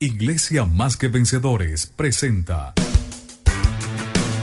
[0.00, 2.72] Iglesia Más que Vencedores presenta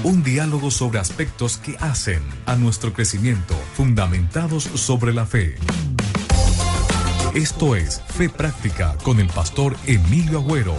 [0.04, 5.56] un diálogo sobre aspectos que hacen a nuestro crecimiento fundamentados sobre la fe.
[7.34, 10.76] Esto es Fe Práctica con el pastor Emilio Agüero.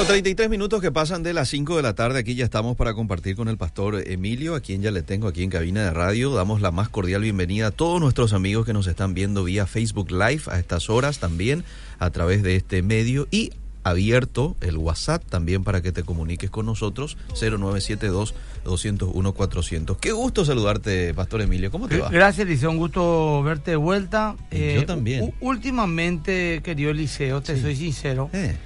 [0.00, 2.20] Bueno, 33 minutos que pasan de las 5 de la tarde.
[2.20, 5.42] Aquí ya estamos para compartir con el pastor Emilio, a quien ya le tengo aquí
[5.42, 6.30] en cabina de radio.
[6.32, 10.10] Damos la más cordial bienvenida a todos nuestros amigos que nos están viendo vía Facebook
[10.10, 11.64] Live a estas horas también
[11.98, 16.64] a través de este medio y abierto el WhatsApp también para que te comuniques con
[16.64, 18.34] nosotros 0972
[18.64, 19.98] 201 400.
[19.98, 21.70] Qué gusto saludarte, pastor Emilio.
[21.70, 22.08] ¿Cómo te va?
[22.08, 22.70] Gracias, Liceo.
[22.70, 24.34] Un gusto verte de vuelta.
[24.50, 25.24] Eh, Yo también.
[25.24, 27.60] u- últimamente, querido Liceo, te Sí.
[27.60, 28.30] soy sincero.
[28.32, 28.56] Eh,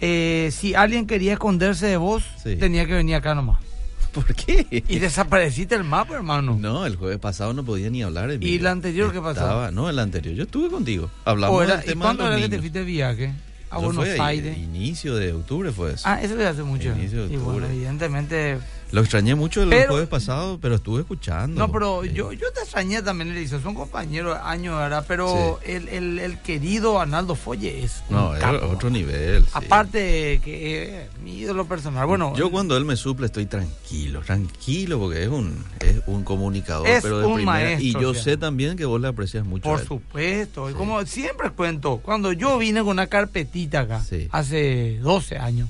[0.00, 2.56] eh, si alguien quería esconderse de vos, Sí.
[2.56, 3.58] tenía que venir acá nomás.
[4.12, 4.66] ¿Por qué?
[4.88, 6.56] Y desapareciste el mapa, hermano.
[6.60, 8.28] No, el jueves pasado no podía ni hablar.
[8.30, 8.52] Emilio.
[8.54, 9.70] ¿Y el anterior qué pasó?
[9.70, 10.34] No, el anterior.
[10.34, 11.08] Yo estuve contigo.
[11.24, 12.60] Hablamos era- del ¿Y tema cuándo de los era que te niños.
[12.62, 13.26] fuiste de viaje?
[13.70, 14.58] A Eso Buenos fue ahí, Aires.
[14.58, 16.02] Inicio de octubre fue eso.
[16.04, 16.88] Ah, eso ya hace mucho.
[16.88, 17.66] Inicio de Y bueno, octubre.
[17.72, 18.58] evidentemente.
[18.92, 21.58] Lo extrañé mucho el Pero- jueves pasado, pero estuve escuchando.
[21.58, 23.60] No, pero Eh, yo, yo te extrañé también, Liceo.
[23.60, 25.04] Son compañeros años, ¿verdad?
[25.06, 28.02] Pero el, el, el querido Arnaldo Folle es.
[28.08, 28.66] un No, capo.
[28.66, 29.44] otro nivel.
[29.44, 29.50] sí.
[29.52, 32.06] Aparte que es mi ídolo personal.
[32.06, 36.86] Bueno, Yo cuando él me suple estoy tranquilo, tranquilo, porque es un, es un comunicador,
[36.88, 37.52] Es pero de un primera.
[37.60, 38.22] maestro, y yo o sea.
[38.24, 39.68] sé también que vos le aprecias mucho.
[39.68, 39.86] a por él.
[39.86, 40.68] supuesto.
[40.70, 44.28] Y como siempre cuento, cuando yo vine con una carpetita acá, Sí.
[44.32, 45.68] hace 12 años,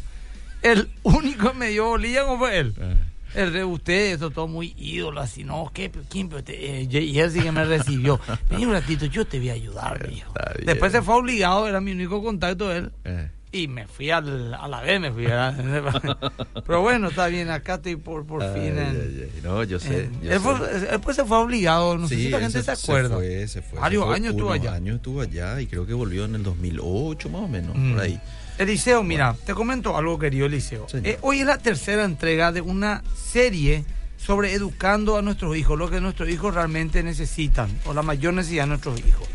[0.62, 2.74] el único que me dio bolilla como fue él.
[2.80, 2.94] Ah,
[3.34, 5.90] El de ustedes, eso todo muy ídolo, así, no, ¿qué?
[6.08, 6.28] ¿Quién?
[6.28, 8.18] Pero te- eh, y él sí que me recibió.
[8.50, 10.24] Vení un ratito, yo te voy a ayudar, bien.
[10.64, 12.92] Después se fue obligado, era mi único contacto de él.
[13.04, 13.30] eh.
[13.52, 15.26] Y me fui al, a la vez, me fui.
[16.66, 18.78] Pero bueno, está bien, acá estoy por, por Ay, fin.
[18.78, 19.40] en- ay, ay.
[19.42, 20.04] No, yo sé.
[20.04, 20.40] en- yo él, sé.
[20.40, 23.16] fue- él, pues se fue obligado, no sé Sí, si la gente se, se acuerda.
[23.16, 24.14] fue, se fue, se Varios fue.
[24.14, 24.74] años estuvo allá.
[24.74, 27.92] años estuvo allá y creo que volvió en el 2008 más o menos, Mm.
[27.92, 28.20] por ahí.
[28.64, 30.86] Eliseo, mira, te comento algo, querido Eliseo.
[30.92, 33.86] Eh, hoy es la tercera entrega de una serie
[34.18, 38.64] sobre educando a nuestros hijos, lo que nuestros hijos realmente necesitan, o la mayor necesidad
[38.64, 39.26] de nuestros hijos.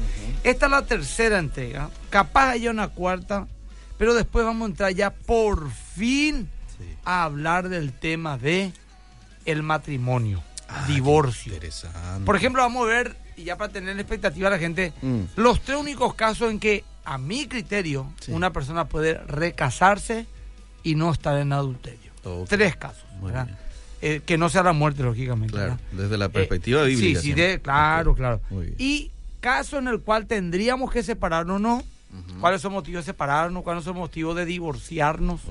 [0.44, 3.48] Esta es la tercera entrega, capaz haya una cuarta,
[3.98, 6.48] pero después vamos a entrar ya por fin
[6.78, 6.84] Sí.
[7.04, 8.72] a hablar del tema de
[9.46, 11.52] el matrimonio, Ah, divorcio.
[11.54, 12.26] Interesante.
[12.26, 15.22] Por ejemplo, vamos a ver, y ya para tener la expectativa a la gente, Mm.
[15.36, 18.32] los tres únicos casos en que, a mi criterio, Sí.
[18.32, 20.26] una persona puede recasarse
[20.84, 22.12] y no estar en adulterio.
[22.48, 23.04] Tres casos.
[24.02, 25.54] Eh, que no sea la muerte, lógicamente.
[25.54, 26.04] Claro, ¿verdad?
[26.04, 27.20] desde la perspectiva Eh, bíblica.
[27.22, 28.42] Sí, sí, de- claro, claro.
[28.78, 31.84] Y caso en el cual tendríamos que separarnos o no,
[32.40, 35.42] cuáles son motivos de separarnos, cuáles son motivos de divorciarnos.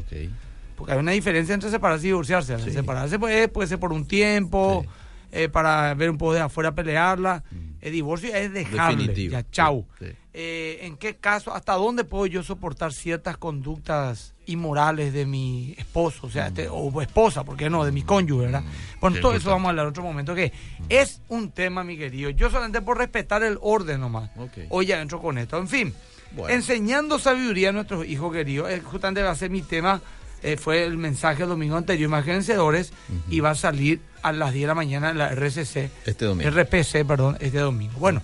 [0.76, 2.58] Porque hay una diferencia entre separarse y divorciarse.
[2.58, 2.70] Sí.
[2.72, 4.88] Separarse puede, puede ser por un tiempo, Sí.
[5.32, 7.42] eh, para ver un poco de afuera pelearla.
[7.84, 9.32] El divorcio es dejarle, Definitivo.
[9.32, 9.86] ya, chau.
[9.98, 10.06] Sí.
[10.32, 16.26] Eh, ¿En qué caso, hasta dónde puedo yo soportar ciertas conductas inmorales de mi esposo,
[16.26, 17.84] o sea, este, o esposa, ¿por qué no?
[17.84, 18.62] De mi cónyuge, ¿verdad?
[18.62, 19.00] Mm.
[19.00, 20.50] Bueno, todo eso vamos a hablar en otro momento, que
[20.88, 22.30] es un tema, mi querido.
[22.30, 24.30] Yo solamente por respetar el orden nomás.
[24.38, 24.52] Ok.
[24.70, 25.58] Hoy ya entro con esto.
[25.58, 25.94] En fin,
[26.32, 26.54] Bueno.
[26.54, 30.00] enseñando sabiduría a nuestros hijos queridos, eh, justamente va a ser mi tema,
[30.42, 32.92] eh, fue el mensaje el domingo anterior, más que vencedores,
[33.28, 36.50] y va a salir a las 10 de la mañana en la RCC, Este domingo.
[36.50, 37.92] RPC, perdón, este domingo.
[37.98, 38.22] Bueno,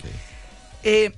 [0.83, 1.13] eh,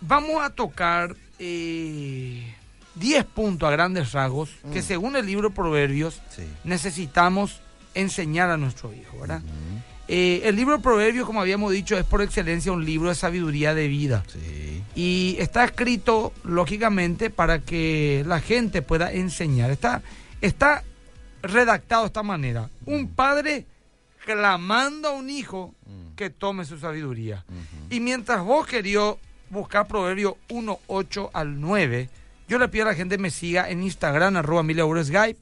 [0.00, 2.54] vamos a tocar eh,
[2.94, 6.42] 10 puntos a grandes rasgos que según el libro Proverbios Sí.
[6.62, 7.60] necesitamos
[7.94, 9.42] enseñar a nuestros hijos, ¿verdad?
[10.06, 13.88] Eh, el libro Proverbios, como habíamos dicho, es por excelencia un libro de sabiduría de
[13.88, 14.22] vida.
[14.32, 14.82] Sí.
[14.94, 19.70] Y está escrito, lógicamente, para que la gente pueda enseñar.
[19.70, 20.02] Está,
[20.40, 20.84] está
[21.42, 22.68] redactado de esta manera.
[22.86, 23.64] Un padre
[24.24, 25.74] clamando a un hijo
[26.16, 27.44] que tome su sabiduría.
[27.90, 29.14] Y mientras vos querías
[29.50, 32.08] buscar Proverbio 1, 8 al 9,
[32.48, 35.38] yo le pido a la gente que me siga en Instagram, arroba Emilia Agüero Skype,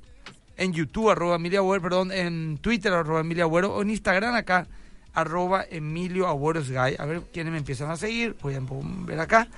[0.56, 4.66] en YouTube, arroba Emilia Agüero, perdón, en Twitter, arroba Emilia Agüero, o en Instagram acá,
[5.14, 7.00] arroba Emilio Agüero Skype.
[7.00, 8.60] A ver quiénes me empiezan a seguir, voy a
[9.06, 9.48] ver acá.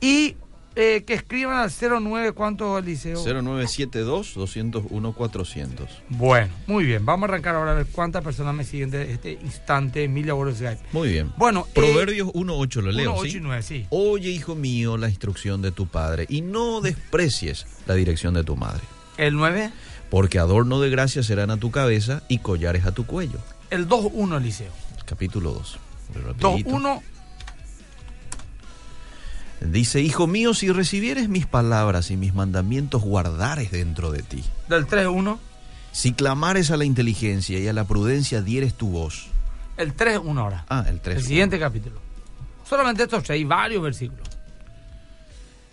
[0.00, 0.36] Y
[0.76, 3.22] eh, que escriban al 09, ¿cuánto, Liceo?
[3.22, 5.88] 0972 201 400.
[6.10, 7.04] Bueno, muy bien.
[7.06, 10.80] Vamos a arrancar ahora a ver cuántas personas me siguen de este instante, Emilia Skype.
[10.92, 11.32] Muy bien.
[11.36, 13.36] Bueno, eh, Proverbios 1.8 lo leo, 1, 8 ¿sí?
[13.36, 13.86] y 9, sí.
[13.90, 18.56] Oye, hijo mío, la instrucción de tu padre y no desprecies la dirección de tu
[18.56, 18.82] madre,
[19.16, 19.70] El 9,
[20.10, 23.38] porque adorno de gracia serán a tu cabeza y collares a tu cuello.
[23.70, 24.72] el 2, 1, Liceo.
[25.04, 25.78] Capítulo 2.
[26.38, 27.02] 2, 1,
[29.60, 34.86] Dice, hijo mío, si recibieres mis palabras y mis mandamientos guardares dentro de ti, del
[34.86, 35.38] 3, 1,
[35.92, 39.26] si clamares a la inteligencia y a la prudencia dieres tu voz.
[39.76, 40.64] el 3, 1 ahora.
[40.68, 41.18] Ah, el 3.
[41.18, 42.00] El siguiente capítulo.
[42.68, 44.33] Solamente estos hay varios versículos.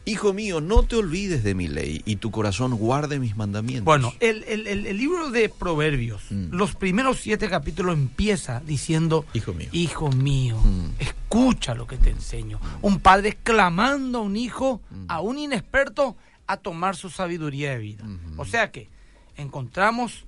[0.03, 3.85] Hijo mío, no te olvides de mi ley y tu corazón guarde mis mandamientos.
[3.85, 6.47] Bueno, el, el- el- el libro de Proverbios, Mm.
[6.55, 9.69] los primeros siete capítulos empieza diciendo, Hijo mío.
[9.71, 10.85] hijo mío, Mm.
[10.99, 12.59] escucha lo que te enseño.
[12.81, 16.15] Un padre clamando a un hijo, a un inexperto,
[16.47, 18.03] a tomar su sabiduría de vida.
[18.03, 18.41] Ujú.
[18.41, 18.89] O sea que
[19.37, 20.25] encontramos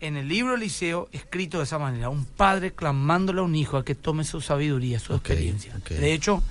[0.00, 3.84] en el libro Eliseo escrito de esa manera, un padre clamándole a un hijo a
[3.84, 5.74] que tome su sabiduría, su experiencia.
[5.88, 6.42] De hecho,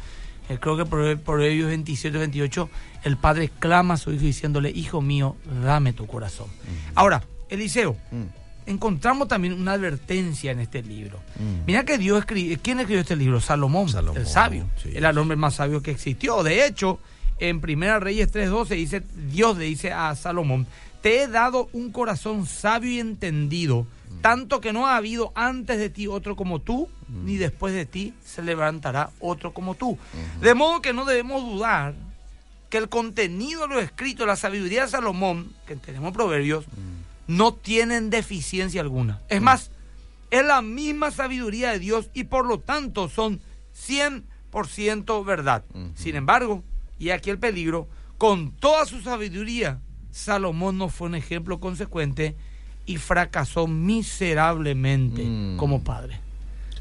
[0.60, 2.70] creo que Prove- Proverbios 27, 28,
[3.04, 6.48] el padre clama a su hijo diciéndole, hijo mío, dame tu corazón.
[6.96, 8.24] Ahora, Eliseo, Mm,
[8.66, 11.20] encontramos también una advertencia en este libro.
[11.40, 11.66] mm.
[11.68, 13.40] Mira que Dios escribió, ¿quién escribió este libro?
[13.42, 14.90] Salomón, Salomón, el sabio, sí.
[14.96, 16.44] el hombre más sabio que existió.
[16.44, 17.00] De hecho,
[17.40, 19.02] en Primera Reyes 3.12 dice,
[19.32, 20.68] Dios le dice a Salomón,
[21.02, 23.88] te he dado un corazón sabio y entendido,
[24.22, 28.14] tanto que no ha habido antes de ti otro como tú, ni después de ti
[28.24, 29.98] se levantará otro como tú.
[30.42, 31.94] De modo que no debemos dudar
[32.70, 36.66] que el contenido de lo escrito, la sabiduría de Salomón, que tenemos en Proverbios,
[37.28, 39.20] no tienen deficiencia alguna.
[39.30, 39.72] Es más,
[40.32, 43.42] es la misma sabiduría de Dios y por lo tanto son
[43.76, 45.64] 100% verdad.
[45.96, 46.64] Sin embargo,
[47.00, 47.88] y aquí el peligro,
[48.18, 49.80] con toda su sabiduría,
[50.12, 52.36] Salomón no fue un ejemplo consecuente
[52.86, 55.58] y fracasó miserablemente Mm.
[55.58, 56.20] como padre.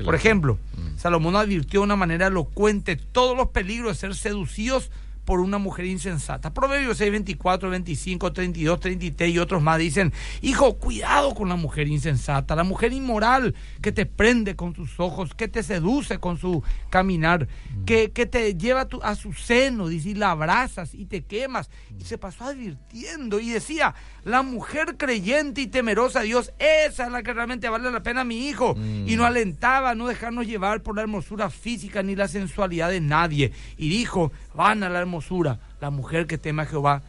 [0.05, 0.97] Por ejemplo, Mm.
[0.99, 4.91] Salomón advirtió de una manera elocuente todos los peligros de ser seducidos
[5.25, 6.53] por una mujer insensata.
[6.53, 10.13] Proverbios 6, 24, 25, 32, 33 y otros más dicen,
[10.43, 15.35] hijo, cuidado con la mujer insensata, la mujer inmoral que te prende con sus ojos,
[15.35, 17.47] que te seduce con su caminar,
[17.87, 21.71] que, que te lleva tu- a su seno, dice, y la abrazas y te quemas.
[22.01, 23.95] Y se pasó advirtiendo y decía,
[24.25, 28.25] la mujer creyente y temerosa a Dios, esa es la que realmente vale la pena
[28.25, 28.75] mi hijo.
[28.75, 29.09] Mm.
[29.09, 33.01] Y no alentaba a no dejarnos llevar por la hermosura física ni la sensualidad de
[33.01, 33.53] nadie.
[33.77, 37.03] Y dijo, van a la hermosura, la mujer que teme a Jehová,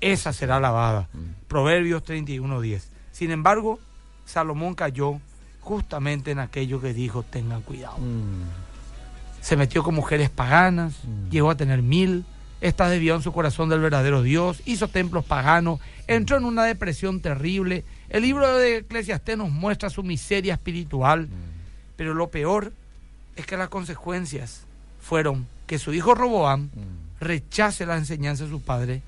[0.00, 1.08] esa será alabada.
[1.48, 2.82] Proverbios 31.10.
[3.12, 3.80] Sin embargo,
[4.24, 5.20] Salomón cayó
[5.60, 7.98] justamente en aquello que dijo, tengan cuidado.
[7.98, 8.44] Mm,
[9.40, 10.94] Se metió con mujeres paganas,
[11.30, 12.24] llegó a tener mil,
[12.60, 17.84] estas desviaron su corazón del verdadero Dios, hizo templos paganos, entró en una depresión terrible.
[18.08, 21.28] El libro de Eclesiastés nos muestra su miseria espiritual,
[21.96, 22.72] pero lo peor
[23.36, 24.62] es que las consecuencias
[25.00, 29.02] fueron que su hijo Roboam mm, rechace la enseñanza de su padre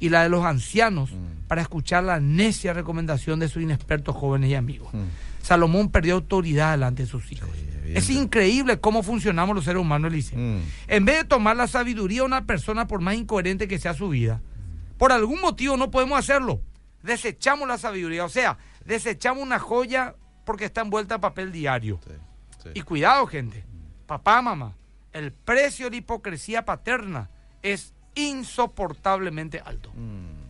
[0.00, 1.46] y la de los ancianos Mm.
[1.48, 4.92] para escuchar la necia recomendación de sus inexpertos jóvenes y amigos.
[4.92, 5.42] mm.
[5.42, 7.50] Salomón perdió autoridad delante de sus hijos.
[7.94, 10.38] Es increíble cómo funcionamos los seres humanos, Eliseo.
[10.38, 10.60] Mm.
[10.88, 14.08] En vez de tomar la sabiduría de una persona, por más incoherente que sea su
[14.08, 14.40] vida,
[14.98, 16.60] por algún motivo no podemos hacerlo.
[17.02, 20.14] Desechamos la sabiduría, o sea, desechamos una joya
[20.44, 22.00] porque está envuelta en papel diario.
[22.04, 22.12] Sí,
[22.62, 22.68] sí.
[22.74, 23.64] Y cuidado, gente,
[24.06, 24.76] papá, mamá,
[25.12, 27.30] el precio de la hipocresía paterna
[27.62, 29.92] es insoportablemente alto.
[29.94, 30.46] Mm,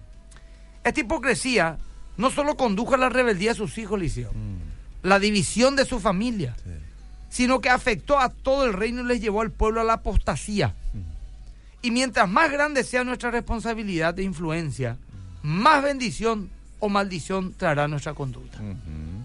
[0.84, 1.78] Esta hipocresía
[2.16, 6.00] no solo condujo a la rebeldía de sus hijos, Liceo, mm, la división de su
[6.00, 6.70] familia, sí.
[7.28, 10.74] Sino que afectó a todo el reino y les llevó al pueblo a la apostasía.
[11.82, 14.96] Y mientras más grande sea nuestra responsabilidad de influencia,
[15.42, 16.48] más bendición
[16.80, 18.58] o maldición traerá nuestra conducta.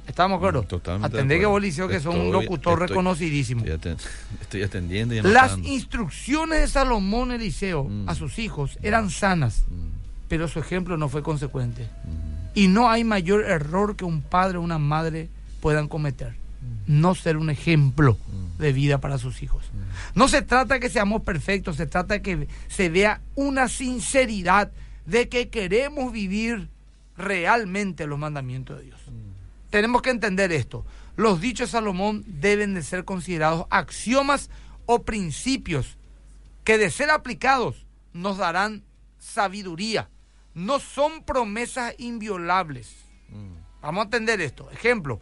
[0.07, 0.41] ¿Estamos?
[0.41, 3.65] Mm, Totalmente Atendé que Liceo, que sos un Estoy- locutor estoy- reconocidísimo.
[3.65, 3.97] Estoy, aten-
[4.41, 8.09] estoy atendiendo y Las instrucciones de Salomón Eliseo Mm.
[8.09, 11.83] a sus hijos eran sanas, Mm, pero su ejemplo no fue consecuente.
[12.03, 15.29] mm, Y no hay mayor error que un padre o una madre
[15.61, 16.35] puedan cometer.
[16.87, 18.17] No ser un ejemplo
[18.57, 19.65] de vida para sus hijos.
[20.13, 24.71] No se trata que seamos perfectos, se trata que se vea una sinceridad
[25.05, 26.69] de que queremos vivir
[27.17, 29.01] realmente los mandamientos de Dios.
[29.69, 30.85] Tenemos que entender esto.
[31.15, 34.49] Los dichos de Salomón deben de ser considerados axiomas
[34.85, 35.97] o principios
[36.63, 38.83] que de ser aplicados nos darán
[39.17, 40.09] sabiduría.
[40.53, 42.93] No son promesas inviolables.
[43.81, 44.69] Vamos a entender esto.
[44.71, 45.21] Ejemplo,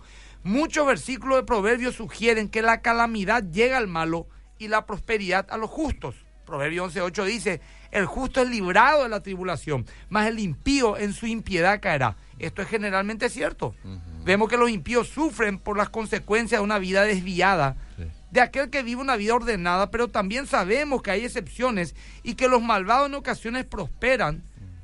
[0.49, 4.27] muchos versículos de Proverbios sugieren que la calamidad llega al malo
[4.57, 6.15] y la prosperidad a los justos.
[6.45, 11.27] Proverbio 11.8 dice, el justo es librado de la tribulación, mas el impío en su
[11.27, 12.17] impiedad caerá.
[12.39, 13.75] Esto es generalmente cierto.
[14.23, 18.05] Vemos que los impíos sufren por las consecuencias de una vida desviada, Sí.
[18.31, 22.47] de aquel que vive una vida ordenada, pero también sabemos que hay excepciones y que
[22.47, 24.41] los malvados en ocasiones prosperan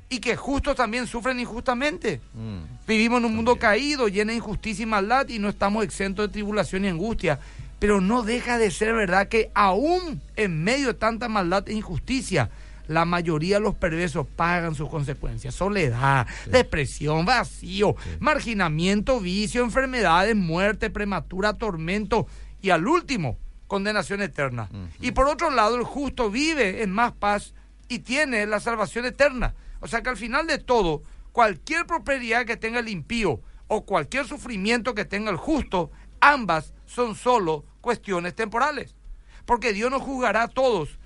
[0.08, 2.20] y que justos también sufren injustamente.
[2.34, 2.86] Mm.
[2.86, 6.32] Vivimos en un mundo caído, lleno de injusticia y maldad y no estamos exentos de
[6.32, 7.40] tribulación y angustia.
[7.78, 12.50] Pero no deja de ser verdad que aún en medio de tanta maldad e injusticia,
[12.88, 15.54] la mayoría de los perversos pagan sus consecuencias.
[15.54, 22.26] Soledad, depresión, vacío, marginamiento, vicio, enfermedades, muerte prematura, tormento
[22.62, 23.36] y al último,
[23.66, 24.70] condenación eterna.
[25.00, 27.54] Y por otro lado, el justo vive en más paz
[27.88, 29.54] y tiene la salvación eterna.
[29.86, 34.26] O sea que al final de todo, cualquier prosperidad que tenga el impío o cualquier
[34.26, 38.96] sufrimiento que tenga el justo, ambas son solo cuestiones temporales.
[39.44, 40.98] Porque Dios nos juzgará a todos,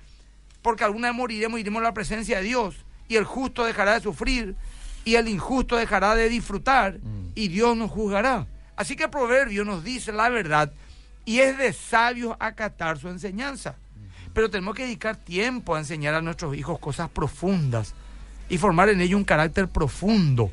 [0.63, 3.93] porque alguna vez moriremos y iremos a la presencia de Dios, y el justo dejará
[3.93, 4.55] de sufrir,
[5.05, 6.99] y el injusto dejará de disfrutar,
[7.35, 8.47] y Dios nos juzgará.
[8.75, 10.73] Así que el proverbio nos dice la verdad,
[11.23, 13.75] y es de sabios acatar su enseñanza.
[14.33, 17.93] Pero tenemos que dedicar tiempo a enseñar a nuestros hijos cosas profundas
[18.51, 20.51] y formar en ellos un carácter profundo,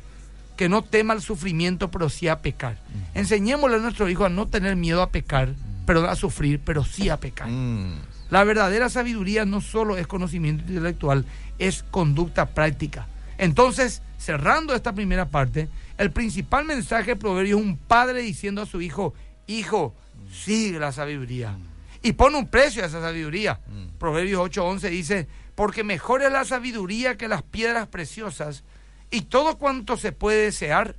[0.55, 2.77] que no tema el sufrimiento, pero sí a pecar.
[3.13, 5.49] Enseñémosle a nuestros hijos a no tener miedo a pecar,
[5.85, 7.49] pero a sufrir, pero sí a pecar.
[7.49, 7.99] Mm.
[8.29, 11.25] La verdadera sabiduría no solo es conocimiento intelectual,
[11.57, 13.05] es conducta práctica.
[13.37, 18.65] Entonces, cerrando esta primera parte, el principal mensaje de Proverbio es un padre diciendo a
[18.65, 19.13] su hijo,
[19.45, 19.93] hijo,
[20.31, 21.57] sigue la sabiduría.
[22.01, 23.59] Y pone un precio a esa sabiduría.
[23.97, 25.27] Proverbios 8:11 dice,
[25.59, 28.63] porque mejor es la sabiduría que las piedras preciosas,
[29.11, 30.95] y todo cuanto se puede desear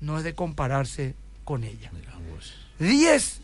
[0.00, 1.14] no es de compararse
[1.44, 1.92] con ella.
[2.80, 3.40] Diez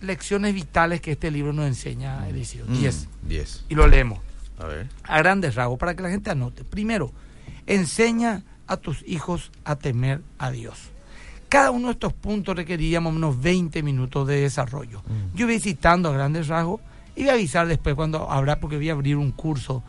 [0.00, 2.66] lecciones vitales que este libro nos enseña, Eliseo.
[2.66, 2.78] Mm.
[2.80, 3.06] Diez.
[3.22, 3.64] Diez.
[3.68, 4.18] Y lo leemos
[4.58, 4.88] A ver.
[5.04, 6.64] a grandes rasgos para que la gente anote.
[6.64, 7.12] Primero,
[7.68, 10.90] enseña a tus hijos a temer a Dios.
[11.48, 15.00] Cada uno de estos puntos requeriríamos unos 20 minutos de desarrollo.
[15.32, 16.80] Yo voy citando a grandes rasgos
[17.16, 19.82] y voy a avisar después cuando habrá, porque voy a abrir un curso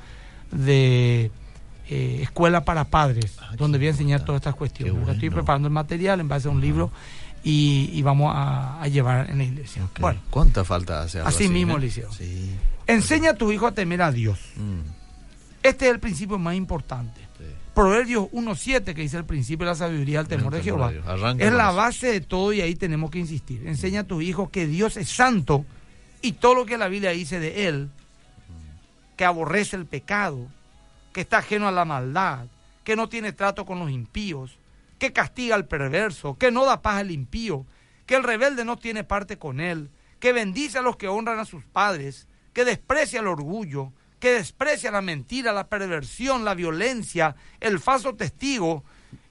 [0.51, 1.32] de
[1.89, 4.96] eh, escuela para padres, Ah, donde voy a enseñar todas estas cuestiones.
[4.96, 5.42] Ahora Estoy bueno.
[5.42, 6.92] preparando el material en base a un libro
[7.44, 9.88] y, y vamos a, a llevar en la iglesia.
[10.00, 11.82] Bueno, ¿Cuánta falta hace algo así mismo, eh?
[11.82, 12.12] Liceo.
[12.13, 12.51] Sí.
[12.88, 14.39] enseña a tu hijo a temer a Dios.
[14.56, 14.80] Mm.
[15.63, 17.22] Este es el principio más importante.
[17.38, 17.46] Sí.
[17.74, 20.92] Proverbios 1.7, que dice el principio de la sabiduría, el temor El temor Jehová.
[20.92, 21.00] de.
[21.12, 23.65] Arranca Es la base de todo y ahí tenemos que insistir.
[23.68, 25.65] Enseña a tu hijo que Dios es santo
[26.24, 27.89] y todo lo que la Biblia dice de él,
[29.18, 30.48] que aborrece el pecado,
[31.12, 32.48] que está ajeno a la maldad,
[32.86, 34.58] que no tiene trato con los impíos,
[35.00, 37.65] que castiga al perverso, que no da paz al impío,
[38.06, 39.89] que el rebelde no tiene parte con él,
[40.22, 44.92] que bendice a los que honran a sus padres, que desprecia el orgullo, que desprecia
[44.92, 48.86] la mentira, la perversión, la violencia, el falso testigo.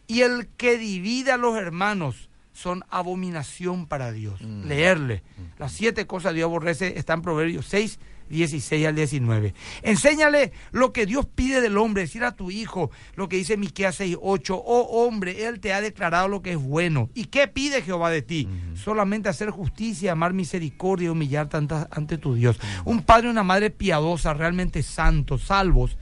[0.07, 2.29] Y el que divide a los hermanos
[2.63, 4.41] son abominación para Dios.
[4.41, 4.67] Mm.
[4.67, 5.23] Leerle.
[5.59, 9.53] Las siete cosas Dios aborrece está en Proverbios 6, 16 al 19.
[9.83, 13.97] Enséñale lo que Dios pide del hombre, decir a tu hijo lo que dice Miqueas
[13.97, 14.63] 6, 8.
[14.65, 17.11] Oh hombre, Él te ha declarado lo que es bueno.
[17.15, 18.49] ¿Y qué pide Jehová de ti?
[18.75, 22.61] Solamente hacer justicia, amar misericordia y humillarte ante, ante tu Dios.
[22.85, 25.99] Un padre y una madre piadosa, realmente santos, salvos,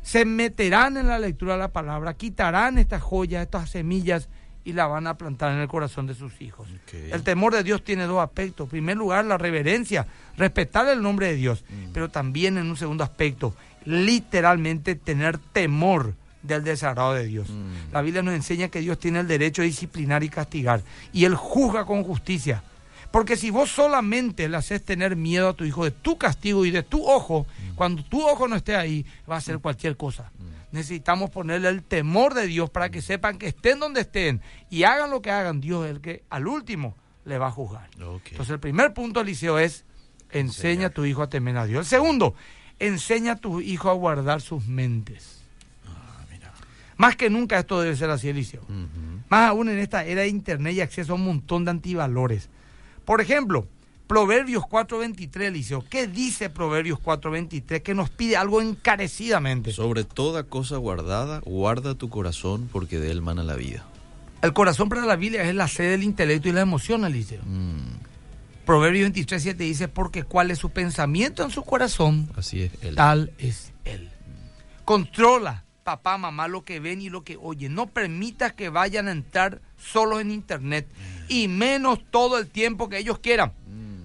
[0.00, 4.28] se meterán en la lectura de la palabra, quitarán estas joyas, estas semillas
[4.64, 6.68] y la van a plantar en el corazón de sus hijos.
[6.92, 8.66] El temor de Dios tiene dos aspectos.
[8.66, 13.04] En primer lugar, la reverencia, respetar el nombre de Dios, pero también en un segundo
[13.04, 13.54] aspecto,
[13.84, 17.48] literalmente tener temor del desagrado de Dios.
[17.48, 17.92] Mm.
[17.92, 21.34] La Biblia nos enseña que Dios tiene el derecho de disciplinar y castigar, y Él
[21.34, 22.62] juzga con justicia.
[23.10, 26.70] Porque si vos solamente le haces tener miedo a tu hijo de tu castigo y
[26.70, 30.32] de tu ojo, cuando tu ojo no esté ahí, va a hacer cualquier cosa.
[30.72, 35.10] Necesitamos ponerle el temor de Dios para que sepan que estén donde estén y hagan
[35.10, 37.88] lo que hagan, Dios es el que al último le va a juzgar.
[37.94, 39.84] Entonces el primer punto, Eliseo, es
[40.30, 41.80] enseña a tu hijo a temer a Dios.
[41.80, 42.34] El segundo,
[42.78, 45.42] enseña a tu hijo a guardar sus mentes.
[45.86, 46.52] Ah, mira.
[46.96, 48.62] Más que nunca esto debe ser así, Eliseo.
[49.28, 52.48] Más aún en esta era de internet y acceso a un montón de antivalores.
[53.04, 53.66] Por ejemplo,
[54.12, 55.82] Proverbios 4.23, Eliseo.
[55.88, 57.80] ¿Qué dice Proverbios 4.23?
[57.80, 59.72] Que nos pide algo encarecidamente.
[59.72, 63.86] Sobre toda cosa guardada, guarda tu corazón porque de él mana la vida.
[64.42, 67.40] El corazón para la Biblia es la sede del intelecto y la emoción, Eliseo.
[67.42, 72.72] Mm, Proverbio 23, 7 dice, porque cuál es su pensamiento en su corazón, así es
[72.82, 72.96] él.
[72.96, 74.10] tal es él.
[74.84, 77.74] Controla, papá, mamá, lo que ven y lo que oyen.
[77.74, 80.86] No permitas que vayan a entrar solos en internet
[81.28, 83.54] y menos todo el tiempo que ellos quieran.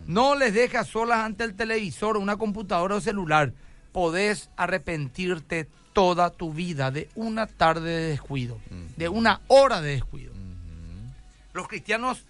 [0.08, 3.54] No les dejas solas ante el televisor, una computadora o celular.
[3.92, 8.58] Podés arrepentirte toda tu vida de una tarde de descuido,
[8.96, 10.32] de una hora de descuido.
[11.54, 12.24] Los cristianos,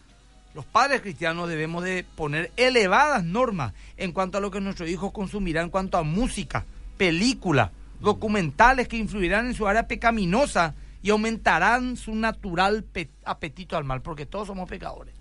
[0.55, 5.11] los padres cristianos debemos de poner elevadas normas en cuanto a lo que nuestros hijos
[5.11, 6.65] consumirán en cuanto a música,
[6.97, 13.83] película, documentales que influirán en su área pecaminosa y aumentarán su natural pe- apetito al
[13.83, 15.13] mal, porque todos somos pecadores.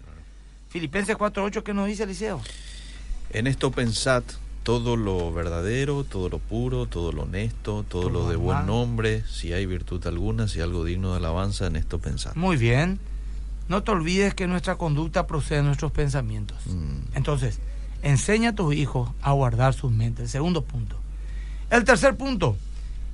[0.68, 2.40] Filipenses 4.8, ¿qué nos dice Eliseo?
[3.30, 4.22] En esto pensad
[4.62, 9.22] todo lo verdadero, todo lo puro, todo lo honesto, todo, Todo lo de buen nombre,
[9.28, 12.34] si hay virtud alguna, si algo digno de alabanza, en esto pensad.
[12.34, 12.98] Muy bien.
[13.68, 16.58] No te olvides que nuestra conducta procede de nuestros pensamientos.
[16.66, 17.58] Mm, Entonces,
[18.02, 20.24] enseña a tus hijos a guardar sus mentes.
[20.24, 20.96] El segundo punto.
[21.70, 22.56] El tercer punto,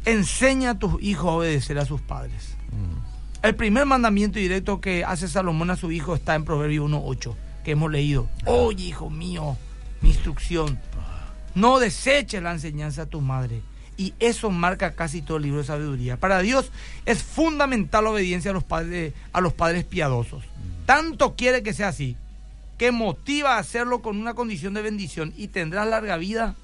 [0.04, 2.54] enseña a tus hijos a obedecer a sus padres.
[2.71, 3.01] mm,
[3.42, 7.34] El primer mandamiento directo que hace Salomón a su hijo está en Proverbio 1.8,
[7.64, 8.28] que hemos leído.
[8.46, 9.56] Oye, hijo mío,
[10.00, 10.78] mi instrucción.
[11.56, 13.61] No deseches la enseñanza a tu madre.
[13.96, 16.16] Y eso marca casi todo el libro de sabiduría.
[16.16, 16.70] Para Dios
[17.04, 20.44] es fundamental la obediencia a los padres, a los padres piadosos.
[20.87, 22.16] Tanto quiere que sea así,
[22.78, 26.54] que motiva a hacerlo con una condición de bendición y tendrás larga vida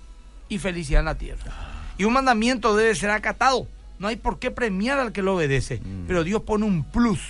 [0.48, 1.52] y felicidad en la tierra.
[1.98, 3.66] Y un mandamiento debe ser acatado.
[3.98, 5.80] No hay por qué premiar al que lo obedece.
[6.06, 7.20] Pero Dios pone un plus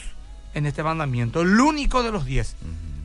[0.54, 2.56] en este mandamiento, el único de los diez.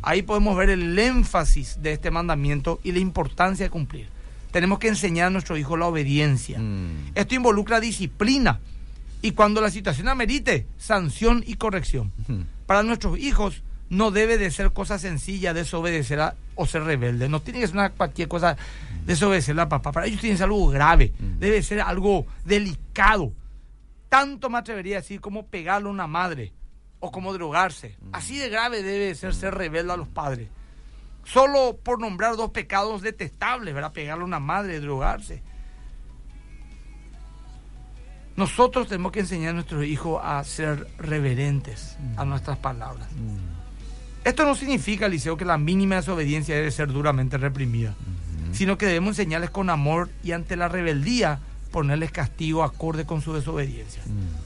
[0.01, 4.07] Ahí podemos ver el énfasis de este mandamiento y la importancia de cumplir.
[4.51, 6.59] Tenemos que enseñar a nuestro hijo la obediencia.
[6.59, 8.59] mm, Esto involucra disciplina
[9.21, 12.11] y cuando la situación amerite, sanción y corrección.
[12.27, 12.41] mm.
[12.65, 17.29] Para nuestros hijos no debe de ser cosa sencilla desobedecer a- o ser rebelde.
[17.29, 18.57] No tiene que ser una, cualquier cosa
[19.05, 19.91] desobedecer a papá.
[19.91, 21.13] Para ellos tiene que ser algo grave.
[21.39, 23.31] Debe ser algo delicado.
[24.13, 26.53] Tanto me atrevería a decir como pegarle a una madre
[26.99, 27.97] o como drogarse.
[28.11, 30.49] Así de grave debe ser ser rebelde a los padres.
[31.23, 33.91] Solo por nombrar dos pecados detestables, ¿verdad?
[33.91, 35.41] Pegarle a una madre, drogarse.
[38.35, 43.07] Nosotros tenemos que enseñar a nuestros hijos a ser reverentes a nuestras palabras.
[44.23, 47.95] Esto no significa, Liceo, que la mínima desobediencia debe ser duramente reprimida,
[48.51, 51.39] sino que debemos enseñarles con amor y ante la rebeldía
[51.73, 54.01] ponerles castigo acorde con su desobediencia.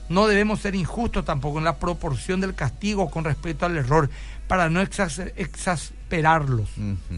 [0.10, 4.10] No debemos ser injustos tampoco en la proporción del castigo con respecto al error
[4.48, 6.70] para no exas- exasperarlos.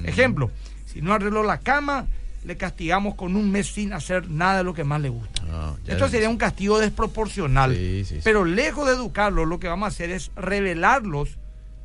[0.03, 0.51] Ejemplo,
[0.85, 2.07] si no arregló la cama,
[2.43, 5.41] le castigamos con un mes sin hacer nada de lo que más le gusta.
[5.51, 6.11] Ah, Esto ves.
[6.11, 7.75] sería un castigo desproporcional.
[7.75, 8.21] Sí, sí, sí.
[8.23, 11.37] Pero lejos de educarlos, lo que vamos a hacer es revelarlos,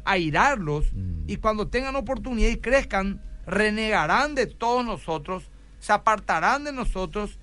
[0.04, 1.24] airarlos, Mm.
[1.28, 5.44] y cuando tengan oportunidad y crezcan, renegarán de todos nosotros,
[5.80, 7.38] se apartarán de nosotros.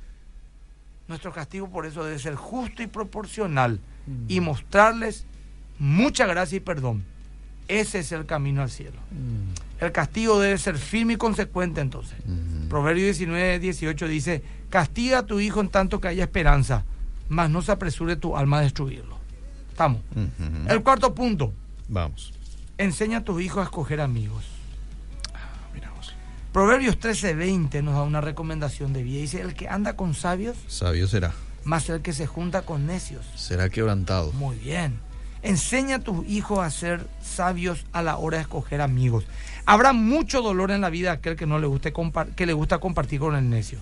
[1.11, 4.25] Nuestro castigo por eso debe ser justo y proporcional Mm.
[4.29, 5.25] y mostrarles
[5.77, 7.03] mucha gracia y perdón.
[7.67, 8.97] Ese es el camino al cielo.
[9.11, 12.17] Mm, El castigo debe ser firme y consecuente entonces.
[12.25, 12.69] mm.
[12.69, 16.85] Proverbio 19, 18 dice, castiga a tu hijo en tanto que haya esperanza,
[17.27, 19.17] mas no se apresure tu alma a destruirlo.
[19.69, 20.01] Estamos.
[20.15, 20.69] Ujú.
[20.71, 21.53] El cuarto punto,
[21.89, 22.31] Vamos.
[22.77, 24.45] enseña a tus hijos a escoger amigos.
[26.53, 29.21] Proverbios 13, 20 nos da una recomendación de vida.
[29.21, 31.33] Dice, el que anda con sabios, Sabio será.
[31.63, 33.25] más el que se junta con necios.
[33.35, 34.33] Será quebrantado.
[34.33, 34.99] Muy bien.
[35.43, 39.25] Enseña a tus hijos a ser sabios a la hora de escoger amigos.
[39.65, 41.93] Habrá mucho dolor en la vida aquel que no le guste
[42.35, 43.79] que le gusta compartir con el necio.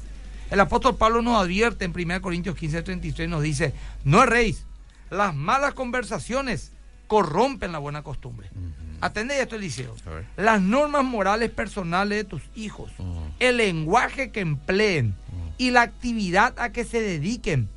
[0.51, 4.65] El apóstol Pablo nos advierte en 1 Corintios 15, 33, nos dice, no erréis,
[5.09, 6.71] las malas conversaciones
[7.09, 8.47] corrompen la buena costumbre.
[9.01, 9.95] Atendé esto, Eliseo.
[10.05, 10.25] A ver.
[10.37, 12.91] Las normas morales personales de tus hijos,
[13.39, 15.15] el lenguaje que empleen
[15.57, 17.67] y la actividad a que se dediquen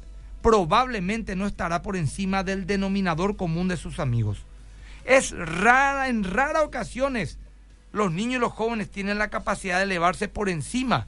[0.43, 4.39] probablemente no estará por encima del denominador común de sus amigos.
[5.05, 7.39] Es rara, en raras ocasiones,
[7.93, 11.07] los niños y los jóvenes tienen la capacidad de elevarse por encima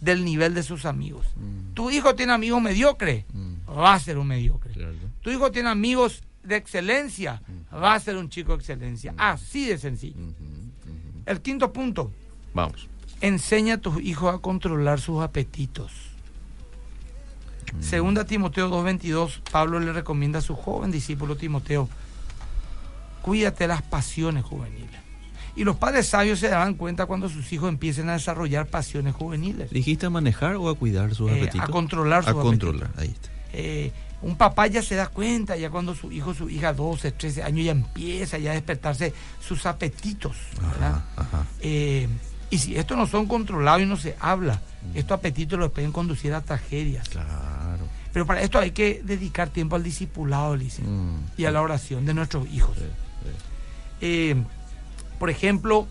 [0.00, 1.26] del nivel de sus amigos.
[1.74, 3.54] Tu hijo tiene amigos mediocres, Mm.
[3.78, 4.72] va a ser un mediocre.
[5.22, 9.14] Tu hijo tiene amigos de excelencia, va a ser un chico de excelencia.
[9.16, 10.16] Así de sencillo.
[11.26, 12.12] El quinto punto,
[12.52, 12.88] Vamos.
[13.20, 15.90] enseña a tus hijos a controlar sus apetitos.
[17.80, 21.88] Segunda Timoteo 2.22, Pablo le recomienda a su joven discípulo Timoteo,
[23.22, 24.90] cuídate las pasiones juveniles.
[25.56, 29.70] Y los padres sabios se darán cuenta cuando sus hijos empiecen a desarrollar pasiones juveniles.
[29.70, 31.68] ¿Dijiste a manejar o a cuidar sus Eh, apetitos?
[31.68, 33.30] a controlar A sus controlar, ahí está.
[33.56, 37.42] Eh, un papá ya se da cuenta, ya cuando su hijo, su hija, 12, 13
[37.42, 40.34] años, ya empieza ya a despertarse sus apetitos.
[40.60, 40.94] ¿verdad?
[40.94, 41.46] Ajá, ajá.
[41.60, 42.08] Eh,
[42.50, 44.60] y si estos no son controlados y no se habla,
[44.94, 47.08] estos apetitos los pueden conducir a tragedias.
[47.08, 47.86] Claro.
[48.12, 51.16] Pero para esto hay que dedicar tiempo al discipulado, Mm.
[51.36, 52.76] y a la oración de nuestros hijos.
[54.00, 54.36] Eh,
[55.18, 55.86] por ejemplo,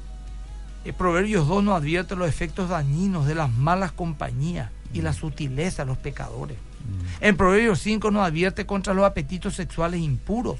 [0.85, 5.83] eh, Proverbios 2 nos advierte los efectos dañinos de las malas compañías y la sutileza
[5.83, 6.57] de los pecadores.
[7.21, 10.59] En Proverbios 5 nos advierte contra los apetitos sexuales impuros.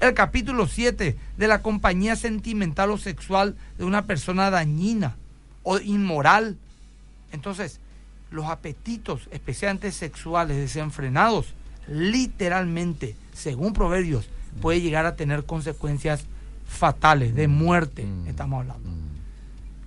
[0.00, 5.16] El capítulo 7 de la compañía sentimental o sexual de una persona dañina
[5.62, 6.56] o inmoral.
[7.32, 7.80] Entonces,
[8.30, 11.54] los apetitos, especialmente sexuales desenfrenados,
[11.88, 14.28] literalmente, según Proverbios,
[14.60, 16.24] puede llegar a tener consecuencias
[16.66, 18.26] fatales, de muerte, Mm.
[18.28, 19.05] estamos hablando.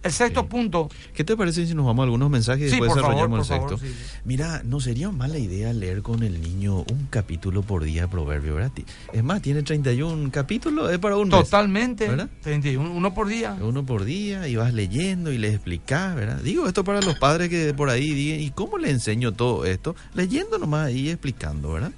[0.01, 0.47] El sexto Sí.
[0.47, 3.47] punto, ¿Qué te parece si nos vamos a algunos mensajes y Sí, después favor, desarrollamos
[3.47, 3.85] por el favor, sexto?
[3.87, 4.19] sí.
[4.23, 8.55] Mira, no sería mala idea leer con el niño un capítulo por día de proverbio,
[8.55, 8.71] ¿verdad?
[9.11, 11.41] Es más, tiene 31 capítulos, es para un mes.
[11.43, 12.29] totalmente, ¿verdad?
[12.43, 13.57] 31, uno por día.
[13.61, 16.37] Uno por día y vas leyendo y le explicás, ¿verdad?
[16.41, 19.95] Digo esto para los padres que por ahí digan, ¿y cómo le enseño todo esto?
[20.13, 21.91] Leyendo nomás ahí explicando, ¿verdad?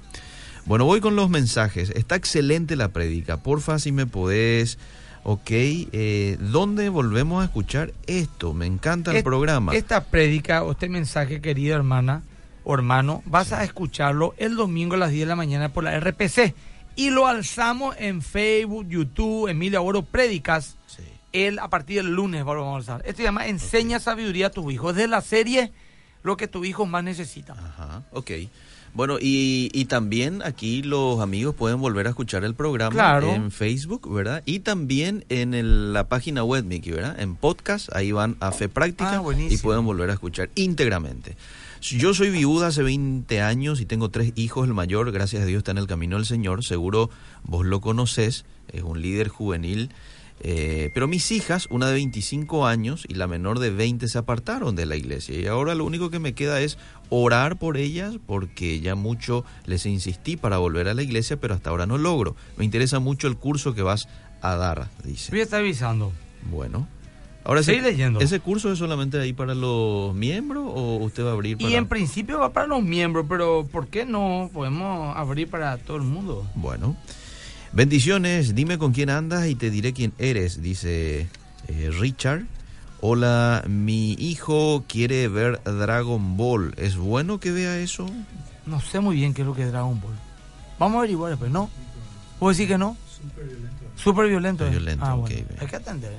[0.66, 1.90] Bueno, voy con los mensajes.
[1.90, 3.42] Está excelente la prédica.
[3.42, 4.78] Porfa, si me podés.
[5.24, 8.54] Ok, eh, ¿dónde volvemos a escuchar esto?
[8.54, 9.72] Me encanta el programa.
[9.72, 12.22] Esta prédica o este mensaje, querida hermana
[12.64, 15.98] o hermano, vas a escucharlo el domingo a las 10 de la mañana por la
[15.98, 16.54] RPC.
[16.96, 20.76] Y lo alzamos en Facebook, YouTube, Emilio Agüero Prédicas.
[20.86, 21.04] Sí.
[21.32, 23.02] El, a partir del lunes vamos a alzar.
[23.06, 24.90] Esto se llama Enseña sabiduría a tu hijo.
[24.90, 25.72] Es de la serie
[26.22, 27.52] lo que tu hijo más necesita.
[27.52, 28.30] Ajá, ok.
[28.94, 33.32] Bueno, y, y también aquí los amigos pueden volver a escuchar el programa Claro.
[33.34, 34.42] en Facebook, ¿verdad?
[34.44, 37.18] Y también en el- la página web, Miki, ¿verdad?
[37.18, 41.36] En podcast, ahí van a Fe Práctica Ah, y pueden volver a escuchar íntegramente.
[41.80, 44.68] Yo soy viuda hace 20 años y tengo tres hijos.
[44.68, 46.62] El mayor, gracias a Dios, está en el camino del Señor.
[46.62, 47.08] Seguro
[47.44, 49.90] vos lo conocés, es un líder juvenil.
[50.44, 54.74] Eh, pero mis hijas, una de 25 años y la menor de 20, se apartaron
[54.76, 55.38] de la iglesia.
[55.38, 56.78] Y ahora lo único que me queda es
[57.14, 61.68] orar por ellas porque ya mucho les insistí para volver a la iglesia, pero hasta
[61.68, 62.36] ahora no logro.
[62.56, 64.08] Me interesa mucho el curso que vas
[64.40, 65.30] a dar, dice.
[65.30, 66.10] Voy a estar avisando.
[66.50, 66.88] Bueno.
[67.44, 68.20] Ahora Sigue leyendo.
[68.20, 71.68] ¿Ese curso es solamente ahí para los miembros o usted va a abrir para...?
[71.68, 75.98] Y en principio va para los miembros, pero ¿por qué no podemos abrir para todo
[75.98, 76.48] el mundo?
[76.54, 76.96] Bueno.
[77.72, 81.26] Bendiciones, dime con quién andas y te diré quién eres, dice
[81.68, 82.44] eh, Richard.
[83.04, 86.72] Hola, mi hijo quiere ver Dragon Ball.
[86.76, 88.06] ¿Es bueno que vea eso?
[88.64, 90.14] No sé muy bien qué es lo que es Dragon Ball.
[90.78, 91.68] Vamos a averiguar después, ¿no?
[92.38, 92.96] ¿Puedo decir que no?
[93.96, 94.64] Súper violento.
[94.66, 94.70] ¿eh?
[94.70, 95.34] Violento, Ah, bueno.
[95.34, 95.46] bien.
[95.58, 96.12] Hay que atender.
[96.12, 96.16] ¿eh?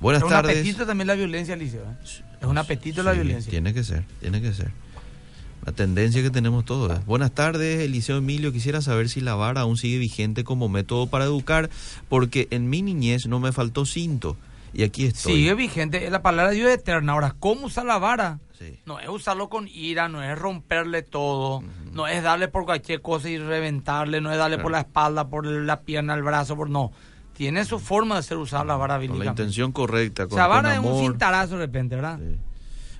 [0.00, 0.56] Buenas es un tardes.
[0.56, 1.80] apetito también la violencia, Alicia.
[1.80, 2.22] ¿eh?
[2.40, 3.50] Es un apetito la violencia.
[3.50, 4.70] Tiene que ser, tiene que ser.
[5.66, 6.98] La tendencia que tenemos todos.
[6.98, 7.02] ¿eh?
[7.06, 8.52] Buenas tardes, Eliseo Emilio.
[8.52, 11.68] Quisiera saber si la vara aún sigue vigente como método para educar,
[12.08, 14.38] porque en mi niñez no me faltó cinto.
[14.72, 15.34] Y aquí estoy.
[15.34, 16.10] Sigue vigente.
[16.10, 17.12] La palabra de Dios es eterna.
[17.12, 18.40] Ahora, ¿cómo usar la vara?
[18.58, 18.80] Sí.
[18.86, 23.28] No es usarlo con ira, no es romperle todo, no es darle por cualquier cosa
[23.28, 26.92] y reventarle, no es darle por la espalda, por la pierna, el brazo, por no.
[27.34, 30.46] Tiene su forma de ser usada la vara Con la intención correcta, O con, sea,
[30.46, 32.18] con vara es un cintarazo de repente, ¿verdad?
[32.18, 32.38] Sí.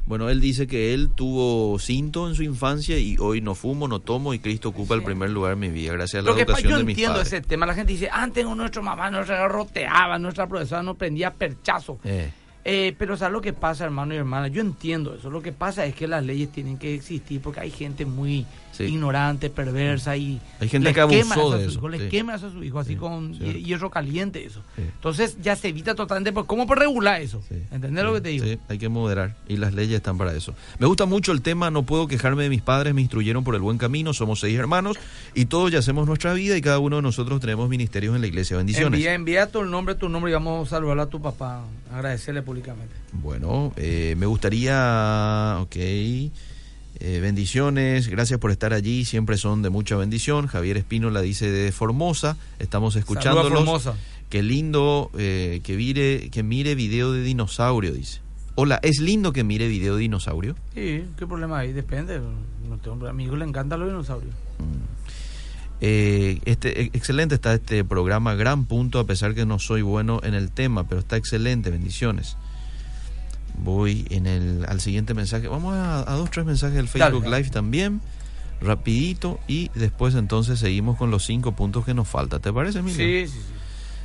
[0.05, 4.01] Bueno, él dice que él tuvo cinto en su infancia y hoy no fumo, no
[4.01, 6.43] tomo y Cristo ocupa el primer lugar en mi vida gracias a la Lo que
[6.43, 7.33] educación yo de mis entiendo padres.
[7.33, 7.67] ese tema.
[7.67, 11.99] La gente dice, antes nuestra mamá nos roteaba, nuestra profesora nos prendía perchazo.
[12.05, 12.31] Eh,
[12.65, 14.47] Eh, pero ¿sabes lo que pasa, hermano y hermana?
[14.47, 15.31] Yo entiendo eso.
[15.31, 18.85] Lo que pasa es que las leyes tienen que existir porque hay gente muy Sí.
[18.85, 20.41] ignorante, perversa y...
[20.61, 22.09] Hay gente les que abusó de su eso, hijo, les sí.
[22.09, 24.63] quema eso a su hijo, así Sí, con hierro caliente eso.
[24.77, 26.33] Entonces ya se evita totalmente.
[26.33, 27.43] Pues, ¿Cómo por regular eso?
[27.71, 28.45] ¿Entendés lo que te digo?
[28.45, 30.55] Sí, hay que moderar y las leyes están para eso.
[30.79, 33.61] Me gusta mucho el tema, no puedo quejarme de mis padres, me instruyeron por el
[33.61, 34.99] buen camino, somos seis hermanos
[35.35, 38.27] y todos ya hacemos nuestra vida y cada uno de nosotros tenemos ministerios en la
[38.27, 38.57] iglesia.
[38.57, 38.99] Bendiciones.
[38.99, 41.65] Envía, envía tu nombre, tu nombre y vamos a saludar a tu papá.
[41.93, 42.95] Agradecerle públicamente.
[43.13, 45.77] Bueno, eh, me gustaría, ok,
[47.05, 50.47] eh, bendiciones, gracias por estar allí, siempre son de mucha bendición.
[50.47, 53.53] Javier Espino la dice de Formosa, estamos escuchándolos.
[53.53, 53.95] Formosa.
[54.31, 58.21] Qué lindo eh, que, mire, que mire video de dinosaurio, dice.
[58.55, 60.55] Hola, ¿es lindo que mire video de dinosaurio?
[60.75, 61.73] Sí, ¿qué problema hay?
[61.73, 62.21] Depende.
[62.69, 64.35] No tengo, a mi hijo le encantan los dinosaurios.
[65.81, 70.21] Eh, este, e- excelente está este programa, gran punto, a pesar que no soy bueno
[70.23, 72.37] en el tema, pero está excelente, bendiciones.
[73.59, 75.49] Voy en el, al siguiente mensaje.
[75.49, 77.39] Vamos a, a dos, tres mensajes del Facebook Dale.
[77.39, 78.01] Live también,
[78.61, 82.39] rapidito, y después entonces seguimos con los cinco puntos que nos falta.
[82.41, 82.97] ¿Te parece, Emilio?
[82.97, 83.49] Sí, sí, sí.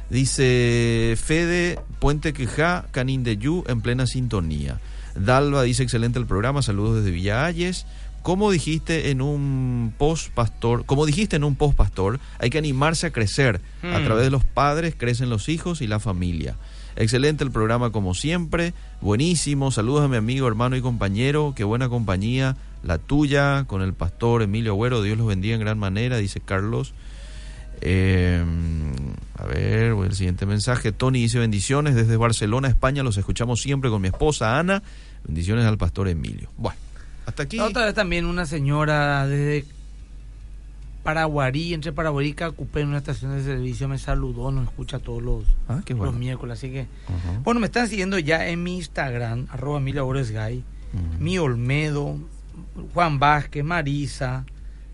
[0.09, 4.79] Dice Fede Puente Quejá, Canin de Yu, en plena sintonía.
[5.15, 7.85] Dalva dice excelente el programa, saludos desde Villa Ayes.
[8.23, 13.07] como dijiste en un post pastor, como dijiste en un post pastor, hay que animarse
[13.07, 13.61] a crecer.
[13.83, 14.03] A Mm.
[14.05, 16.55] través de los padres crecen los hijos y la familia.
[16.97, 19.69] Excelente el programa como siempre, buenísimo.
[19.69, 21.53] Saludos a mi amigo, hermano y compañero.
[21.55, 25.03] Qué buena compañía la tuya con el pastor Emilio Agüero.
[25.03, 26.95] Dios los bendiga en gran manera, dice Carlos.
[27.81, 28.43] Eh,
[29.37, 30.91] a ver, al siguiente mensaje.
[30.91, 33.03] Tony dice bendiciones desde Barcelona, España.
[33.03, 34.81] Los escuchamos siempre con mi esposa Ana.
[35.23, 36.49] Bendiciones al pastor Emilio.
[36.57, 36.79] Bueno,
[37.27, 37.59] hasta aquí.
[37.59, 39.65] Otra vez también una señora desde
[41.07, 45.23] Paraguarí, entre Paraguarí y Cacupé, en una estación de servicio, me saludó, nos escucha todos
[45.23, 46.57] los, Ah, los miércoles.
[46.57, 46.85] Así que,
[47.45, 51.23] bueno, me están siguiendo ya en mi Instagram, arroba Ores Gay, Ujú.
[51.23, 52.17] mi Olmedo,
[52.93, 54.45] Juan Vázquez, Marisa,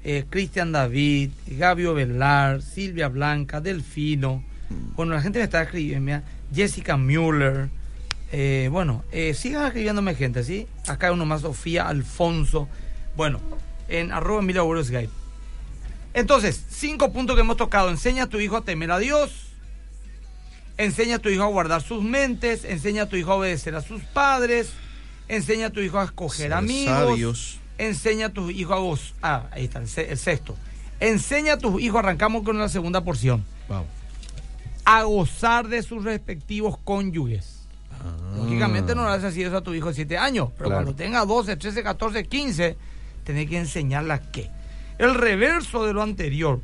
[0.03, 4.43] eh, Cristian David, Gabio Velar, Silvia Blanca, Delfino.
[4.95, 6.23] Bueno, la gente me está escribiendo, mira,
[6.53, 7.69] Jessica Mueller.
[8.31, 10.67] eh, bueno, eh, sigan escribiéndome gente, ¿sí?
[10.87, 12.67] Acá uno más, Sofía Alfonso.
[13.17, 13.39] Bueno,
[13.87, 15.09] en arroba Ores Gay.
[16.13, 17.89] Entonces, cinco puntos que hemos tocado.
[17.89, 19.31] Enseña a tu hijo a temer a Dios.
[20.77, 22.65] Enseña a tu hijo a guardar sus mentes.
[22.65, 24.71] Enseña a tu hijo a obedecer a sus padres.
[25.27, 26.93] Enseña a tu hijo a escoger Ser amigos.
[27.09, 27.59] sabios.
[27.77, 30.55] Enseña a tus hijos a goz- Ah, ahí está, el, se- el sexto.
[30.99, 33.87] Enseña a tus hijos, arrancamos con la segunda porción, Vamos.
[34.85, 37.61] a gozar de sus respectivos cónyuges.
[37.91, 38.35] Ah.
[38.37, 40.83] Lógicamente no le haces así eso a tu hijo de 7 años, pero Claro.
[40.83, 42.77] cuando tenga 12, 13, 14, 15,
[43.23, 44.49] tenés que enseñarle a qué.
[44.97, 46.59] El reverso de lo anterior,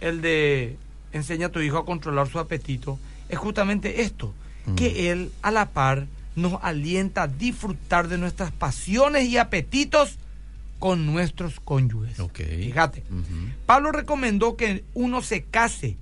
[0.00, 0.76] el de
[1.12, 4.32] enseña a tu hijo a controlar su apetito, es justamente esto,
[4.76, 10.18] que él a la par nos alienta a disfrutar de nuestras pasiones y apetitos
[10.78, 12.20] con nuestros cónyuges.
[12.20, 12.40] Ok.
[12.40, 13.02] Fíjate.
[13.64, 15.96] Pablo recomendó que uno se case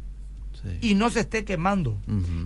[0.64, 0.78] Sí.
[0.90, 1.94] y no se esté quemando.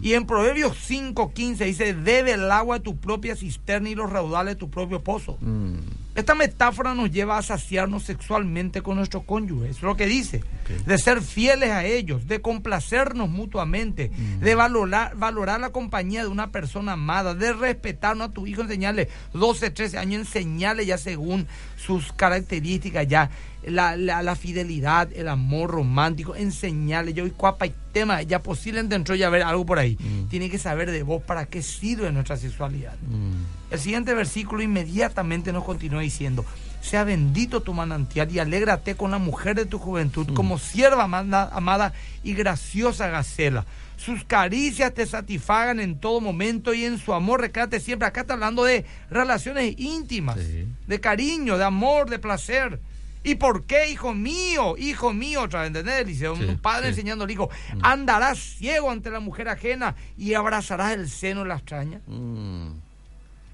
[0.03, 4.57] Y en Proverbios 5.15 dice, debe el agua a tu propia cisterna y los raudales
[4.57, 5.39] a tu propio pozo.
[5.41, 5.77] Mm.
[6.19, 10.43] Esta metáfora nos lleva a saciarnos sexualmente con nuestro cónyuge, es lo que dice,
[10.85, 14.41] de ser fieles a ellos, de complacernos mutuamente, Mm.
[14.41, 19.09] de valorar, valorar la compañía de una persona amada, de respetarnos a tu hijo, enseñarle
[19.33, 23.31] 12, 13 años, enseñarle ya según sus características, ya
[23.65, 28.97] la, la, la fidelidad, el amor romántico, enseñarle, yo y cuapa y tema, ya posiblemente
[28.97, 30.29] entró ya ver algo por ahí, Mm.
[30.31, 32.97] tiene que saber de vos para qué sirve nuestra sexualidad.
[33.09, 33.58] Mm.
[33.71, 36.45] El siguiente versículo inmediatamente nos continúa diciendo,
[36.81, 41.51] sea bendito tu manantial y alégrate con la mujer de tu juventud como sierva amada,
[41.53, 43.67] amada y graciosa gacela.
[43.97, 48.07] Sus caricias te satisfagan en todo momento y en su amor recate siempre.
[48.07, 50.67] Acá está hablando de relaciones íntimas, Sí.
[50.87, 52.81] de cariño, de amor, de placer.
[53.25, 54.77] ¿Y por qué, hijo mío?
[54.79, 56.07] Hijo mío, otra vez, ¿entendés?
[56.07, 56.89] Dice un Sí, padre sí.
[56.91, 57.51] enseñando al hijo,
[57.83, 62.01] andarás ciego ante la mujer ajena y abrazarás el seno de la extraña.
[62.07, 62.69] Mm.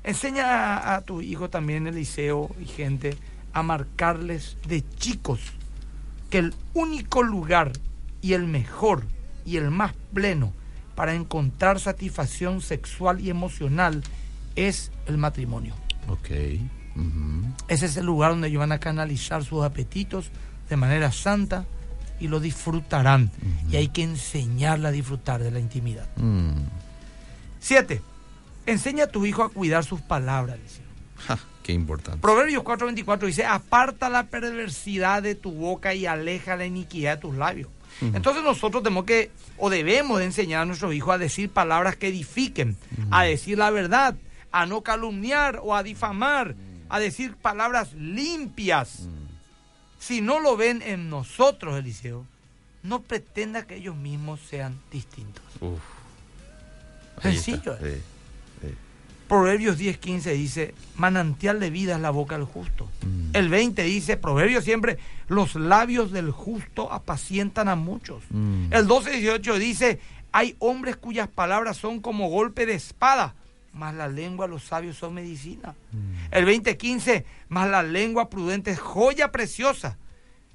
[0.05, 3.17] Enseña a, a tu hijo también, Eliseo y gente,
[3.53, 5.41] a marcarles de chicos
[6.31, 7.73] que el único lugar
[8.21, 9.05] y el mejor
[9.45, 10.53] y el más pleno
[10.95, 14.03] para encontrar satisfacción sexual y emocional
[14.57, 15.75] es el matrimonio.
[16.09, 16.31] Ok.
[17.69, 20.31] Ese es el lugar donde ellos van a canalizar sus apetitos
[20.69, 21.65] de manera santa
[22.21, 23.31] y lo disfrutarán.
[23.71, 26.07] Y hay que enseñarle a disfrutar de la intimidad.
[26.17, 26.53] Mm.
[27.61, 28.01] Siete,
[28.67, 30.85] enseña a tu hijo a cuidar sus palabras, Eliseo.
[31.27, 32.21] Ja, qué importante.
[32.21, 37.35] Proverbios 4:24 dice, aparta la perversidad de tu boca y aleja la iniquidad de tus
[37.37, 37.69] labios.
[38.01, 42.09] Entonces nosotros tenemos que, o debemos de enseñar a nuestros hijos a decir palabras que
[42.09, 42.77] edifiquen,
[43.11, 44.17] a decir la verdad,
[44.51, 46.57] a no calumniar o a difamar,
[46.89, 49.09] a decir palabras limpias.
[50.01, 52.27] Si no lo ven en nosotros, Eliseo,
[52.83, 55.43] no pretenda que ellos mismos sean distintos.
[55.61, 55.81] Uf.
[57.23, 58.03] Sencillo, eh.
[58.05, 58.14] sí.
[59.29, 62.89] Proverbios 10:15 dice, manantial de vida es la boca del justo.
[63.03, 63.31] Mm.
[63.35, 68.23] El 20 dice, Proverbios siempre, los labios del justo apacientan a muchos.
[68.31, 68.73] Mm.
[68.73, 70.01] El 12:18 dice,
[70.33, 73.35] hay hombres cuyas palabras son como golpe de espada,
[73.73, 75.75] mas la lengua de los sabios son medicina.
[76.31, 79.97] El 20:15, mas la lengua prudente es joya preciosa.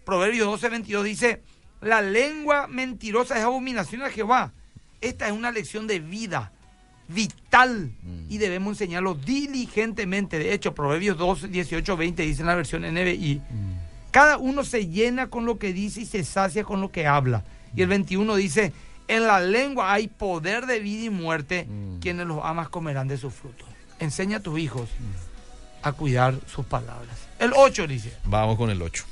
[0.06, 1.42] Proverbios 12:22 dice,
[1.82, 4.54] la lengua mentirosa es abominación a Jehová.
[5.02, 6.52] Esta es una lección de vida
[7.10, 7.92] vital
[8.30, 10.40] y debemos enseñarlo diligentemente.
[10.40, 13.42] De hecho, Proverbios 12, 18, 20 dice en la versión NBI,
[14.12, 17.44] cada uno se llena con lo que dice y se sacia con lo que habla.
[17.76, 18.74] Y el 21 dice,
[19.08, 21.68] en la lengua hay poder de vida y muerte,
[22.00, 23.68] quienes los amas comerán de sus frutos.
[24.00, 24.90] Enseña a tus hijos
[25.82, 27.18] a cuidar sus palabras.
[27.40, 29.04] El 8 dice, Vamos con el 8.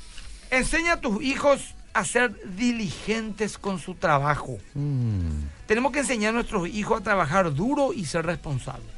[0.50, 4.58] enseña a tus hijos a ser diligentes con su trabajo.
[4.74, 5.57] Mm.
[5.68, 8.88] Tenemos que enseñar a nuestros hijos a trabajar duro y ser responsables.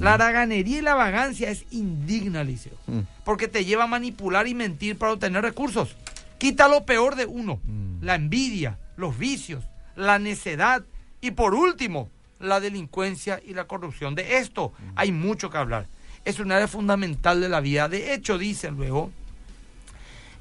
[0.00, 2.72] La haraganería y la vagancia es indigna, Liceo.
[2.86, 3.00] Mm.
[3.26, 5.94] Porque te lleva a manipular y mentir para obtener recursos.
[6.38, 7.60] Quita lo peor de uno.
[7.62, 8.02] Mm.
[8.02, 9.64] La envidia, los vicios,
[9.96, 10.82] la necedad
[11.20, 12.08] y por último,
[12.40, 14.14] la delincuencia y la corrupción.
[14.14, 14.92] De esto Mm.
[14.96, 15.88] hay mucho que hablar.
[16.24, 17.86] Es un área fundamental de la vida.
[17.90, 19.10] De hecho, dice luego,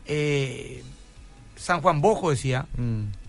[0.06, 0.82] eh,
[1.58, 2.68] San Juan Bojo decía.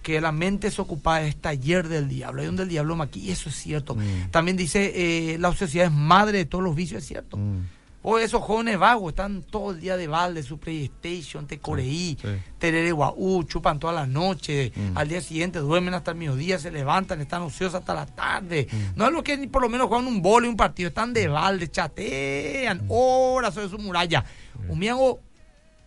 [0.05, 2.43] Que la mente es ocupada es taller del diablo.
[2.43, 3.95] Hay donde el diablo y eso es cierto.
[3.97, 4.31] Mm.
[4.31, 4.93] También dice,
[5.33, 7.39] eh, la ociosidad es madre de todos los vicios, es cierto.
[7.39, 7.67] Mm.
[8.07, 12.29] O esos jóvenes vagos están todo el día de balde, su PlayStation, te coreí, sí.
[12.59, 14.99] terere guaú, chupan toda la noche, Mm.
[14.99, 18.69] al día siguiente duermen hasta el mediodía, se levantan, están ociosos hasta la tarde.
[18.71, 18.77] Mm.
[18.99, 21.15] No es lo que ni por lo menos juegan un bolo y un partido, están
[21.15, 22.89] de balde, chatean Mm.
[22.91, 24.23] horas sobre su muralla.
[24.69, 25.21] Un miango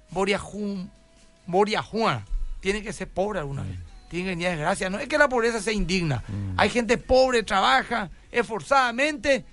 [0.09, 0.89] Boriajun,
[1.45, 2.25] Boriajuana,
[2.61, 3.77] tiene que ser pobre alguna vez.
[4.09, 4.89] Tiene que venir desgracia.
[4.89, 6.23] No es que la pobreza sea indigna.
[6.55, 9.45] Hay gente pobre, trabaja esforzadamente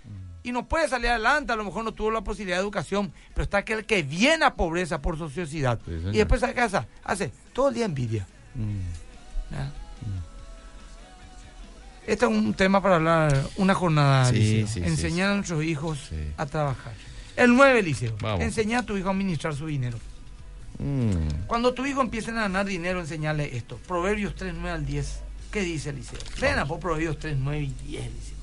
[0.42, 1.52] y no puede salir adelante.
[1.52, 4.54] A lo mejor no tuvo la posibilidad de educación, pero está aquel que viene a
[4.54, 5.28] pobreza por su.
[5.28, 5.80] Sí, señor.
[6.12, 8.26] y después a casa hace todo el día envidia.
[8.54, 9.54] Mm.
[9.54, 9.72] ¿ya?
[12.06, 14.26] Este es un tema para hablar una jornada.
[14.26, 14.66] Sí, Liceo.
[14.66, 16.92] sí, sí, Enseñar a nuestros hijos a trabajar.
[17.36, 18.16] El 9, Liceo.
[18.38, 19.98] Enseñar a tu hijo a administrar su dinero.
[20.78, 21.46] Mm.
[21.46, 23.78] Cuando tu hijo empiece a ganar dinero, enseñarle esto.
[23.86, 25.20] Proverbios 3, 9 al 10.
[25.50, 26.18] ¿Qué dice Eliseo?
[26.40, 28.36] Leen a por Proverbios 3, 9 y 10, Eliseo.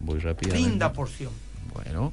[0.00, 0.68] Voy rápidamente.
[0.68, 1.32] Linda porción.
[1.72, 2.12] Bueno,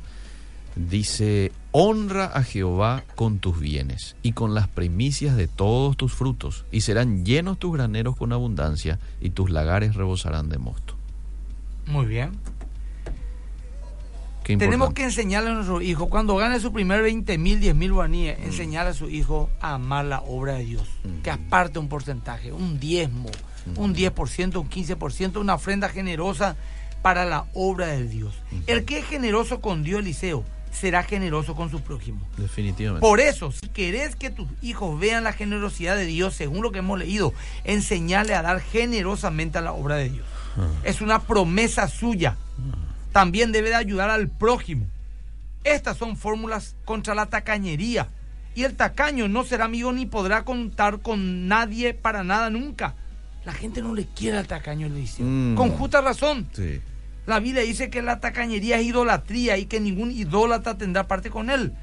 [0.75, 6.65] dice, honra a Jehová con tus bienes y con las primicias de todos tus frutos,
[6.71, 10.95] y serán llenos tus graneros con abundancia, y tus lagares rebosarán de mosto.
[11.88, 12.32] Muy bien.
[14.57, 18.39] Tenemos que enseñarle a nuestro hijo, cuando gane su primer 20 mil, 10 mil guaníes,
[18.39, 20.88] enseñarle a su hijo a amar la obra de Dios.
[21.03, 21.21] Mm.
[21.21, 23.29] Que aparte un porcentaje, un diezmo,
[23.75, 26.55] un 10%, un 15%, una ofrenda generosa
[27.01, 28.33] para la obra de Dios.
[28.67, 32.27] El que es generoso con Dios, Eliseo, será generoso con su prójimo.
[32.38, 33.01] Definitivamente.
[33.01, 36.79] Por eso, si querés que tus hijos vean la generosidad de Dios, según lo que
[36.79, 37.33] hemos leído,
[37.63, 40.25] enseñarle a dar generosamente a la obra de Dios.
[40.83, 42.35] Es una promesa suya.
[43.11, 44.85] También debe de ayudar al prójimo.
[45.63, 48.09] Estas son fórmulas contra la tacañería.
[48.55, 52.95] Y el tacaño no será amigo ni podrá contar con nadie para nada nunca.
[53.45, 55.23] La gente no le quiere al tacaño, le dice.
[55.23, 55.55] Mm.
[55.55, 56.49] Con justa razón.
[56.53, 56.81] Sí.
[57.25, 61.49] La Biblia dice que la tacañería es idolatría y que ningún idólatra tendrá parte con
[61.49, 61.73] él.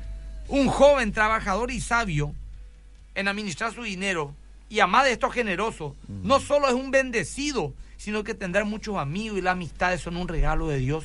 [0.49, 2.35] Un joven trabajador y sabio
[3.15, 4.35] en administrar su dinero
[4.69, 9.39] y amar de esto generoso, no solo es un bendecido, sino que tendrá muchos amigos
[9.39, 11.05] y las amistades son un regalo de Dios.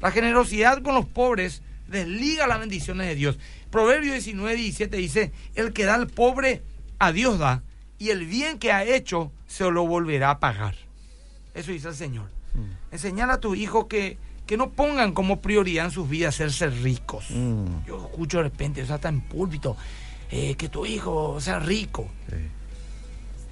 [0.00, 3.38] La generosidad con los pobres desliga las bendiciones de Dios.
[3.70, 6.62] Proverbio 19, 17 dice, el que da al pobre,
[6.98, 7.62] a Dios da,
[7.98, 10.74] y el bien que ha hecho se lo volverá a pagar.
[11.54, 12.30] Eso dice el Señor.
[12.90, 17.26] Enseñar a tu hijo que, que no pongan como prioridad en sus vidas hacerse ricos.
[17.30, 17.86] Mm.
[17.86, 19.76] Yo escucho de repente, o sea, está en púlpito,
[20.30, 22.10] eh, que tu hijo sea rico.
[22.28, 22.36] Sí.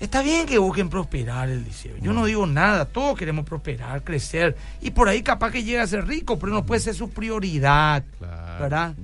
[0.01, 1.95] Está bien que busquen prosperar el liceo.
[2.01, 4.57] Yo no digo nada, todos queremos prosperar, crecer.
[4.81, 8.03] Y por ahí capaz que llegue a ser rico, pero no puede ser su prioridad.
[8.19, 8.63] Claro.
[8.63, 8.95] ¿Verdad?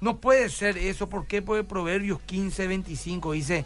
[0.00, 1.08] No puede ser eso.
[1.08, 1.42] ¿Por qué?
[1.42, 3.64] Porque Proverbios 15, 25 dice,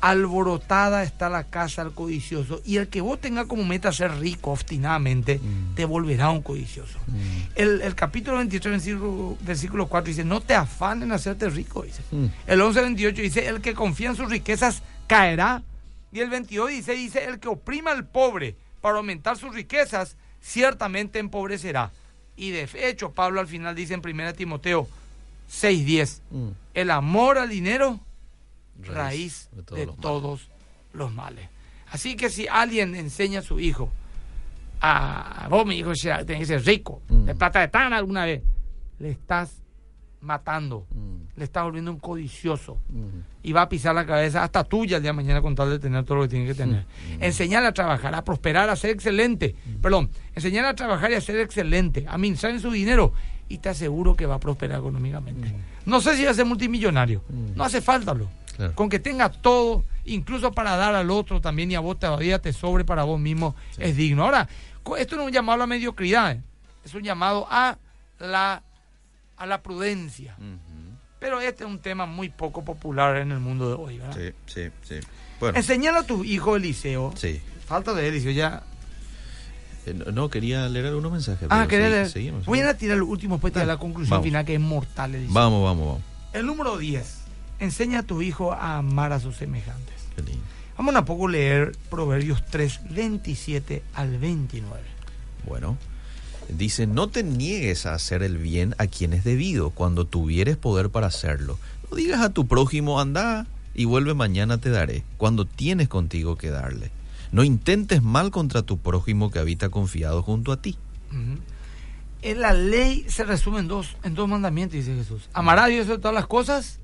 [0.00, 2.60] alborotada está la casa del codicioso.
[2.66, 5.74] Y el que vos tengas como meta ser rico obstinadamente, Mm.
[5.76, 6.98] te volverá un codicioso.
[7.54, 12.02] El, el capítulo 23, versículo, versículo 4 dice, no te afanen en hacerte rico, dice.
[12.10, 12.26] Mm.
[12.48, 15.62] El 11, 28 dice, el que confía en sus riquezas caerá.
[16.12, 21.18] Y el 22 dice, dice, el que oprima al pobre para aumentar sus riquezas, ciertamente
[21.18, 21.90] empobrecerá.
[22.36, 24.88] Y de hecho, Pablo al final dice en 1 Timoteo
[25.48, 26.48] 6:10, Mm.
[26.74, 28.00] el amor al dinero,
[28.82, 30.00] raíz, de todos de los males.
[30.02, 30.48] todos
[30.92, 31.48] los males.
[31.90, 33.90] Así que si alguien enseña a su hijo,
[34.80, 37.24] a vos mi hijo tenés que ser rico, Mm.
[37.26, 38.42] de plata de tan alguna vez,
[38.98, 39.52] le estás
[40.20, 41.21] matando, Mm.
[41.36, 42.78] Le estás volviendo un codicioso
[43.42, 45.78] y va a pisar la cabeza hasta tuya el día de mañana con tal de
[45.78, 46.84] tener todo lo que tiene que tener.
[47.20, 49.56] Enseñarle a trabajar, a prosperar, a ser excelente.
[49.80, 53.14] Perdón, enseñarle a trabajar y a ser excelente, a administrar en su dinero
[53.48, 55.54] y te aseguro que va a prosperar económicamente.
[55.86, 57.22] No sé si va a ser multimillonario,
[57.54, 58.28] no hace falta lo.
[58.56, 58.74] Claro.
[58.74, 62.52] Con que tenga todo, incluso para dar al otro también y a vos todavía te
[62.52, 64.24] sobre para vos mismo, es digno.
[64.24, 64.46] Ahora,
[64.98, 66.42] esto no es un llamado a la mediocridad, ¿eh?
[66.84, 67.78] es un llamado a
[68.18, 68.62] la,
[69.36, 70.36] a la prudencia.
[71.22, 74.16] Pero este es un tema muy poco popular en el mundo de hoy, ¿verdad?
[74.16, 74.96] Sí, sí, sí.
[75.38, 77.12] Bueno, Enseñar a tu hijo Eliseo.
[77.16, 77.40] sí.
[77.64, 78.64] Falta de Eliseo ya.
[79.86, 81.46] Eh, no, quería leer algunos mensajes.
[81.48, 82.08] Ah, sí, leer?
[82.10, 84.24] seguimos, Voy a tirar el último después de la conclusión Vamos.
[84.24, 85.32] final que es mortal, Eliseo.
[85.32, 86.02] Vamos, vamos, vamos.
[86.32, 87.18] El número 10.
[87.60, 89.94] Enseña a tu hijo a amar a sus semejantes.
[90.16, 90.42] Qué lindo.
[90.76, 94.82] Vamos a poco leer Proverbios 3, 27 al 29.
[95.46, 95.78] Bueno,
[96.56, 100.90] Dice, no te niegues a hacer el bien a quien es debido cuando tuvieres poder
[100.90, 101.58] para hacerlo.
[101.90, 106.50] No digas a tu prójimo, anda y vuelve mañana te daré, cuando tienes contigo que
[106.50, 106.90] darle.
[107.32, 110.76] No intentes mal contra tu prójimo que habita confiado junto a ti.
[112.22, 115.28] En la ley se resume en dos, en dos mandamientos, dice Jesús.
[115.32, 116.78] Amarás a Dios sobre todas las cosas.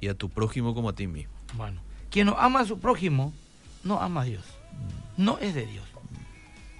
[0.00, 1.32] Y a tu prójimo como a ti mismo.
[1.54, 3.32] Bueno, quien no ama a su prójimo,
[3.84, 4.44] no ama a Dios.
[5.16, 5.84] No es de Dios.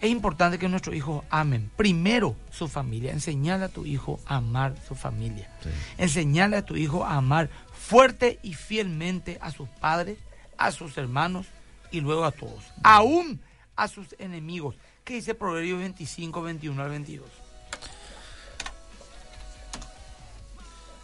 [0.03, 3.12] Es importante que nuestros hijos amen primero su familia.
[3.12, 5.48] Enseñale a tu hijo a amar su familia.
[5.62, 5.68] Sí.
[5.96, 10.18] Enseñale a tu hijo a amar fuerte y fielmente a sus padres,
[10.59, 11.46] a sus hermanos
[11.92, 12.64] y luego a todos.
[12.82, 13.40] Aún
[13.76, 14.74] a sus enemigos.
[15.05, 17.28] ¿Qué dice Proverbios 25, 21 al 22?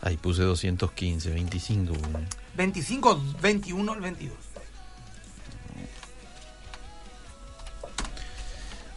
[0.02, 1.94] Ahí puse 215, 25.
[2.56, 4.47] 25, 21 al 22.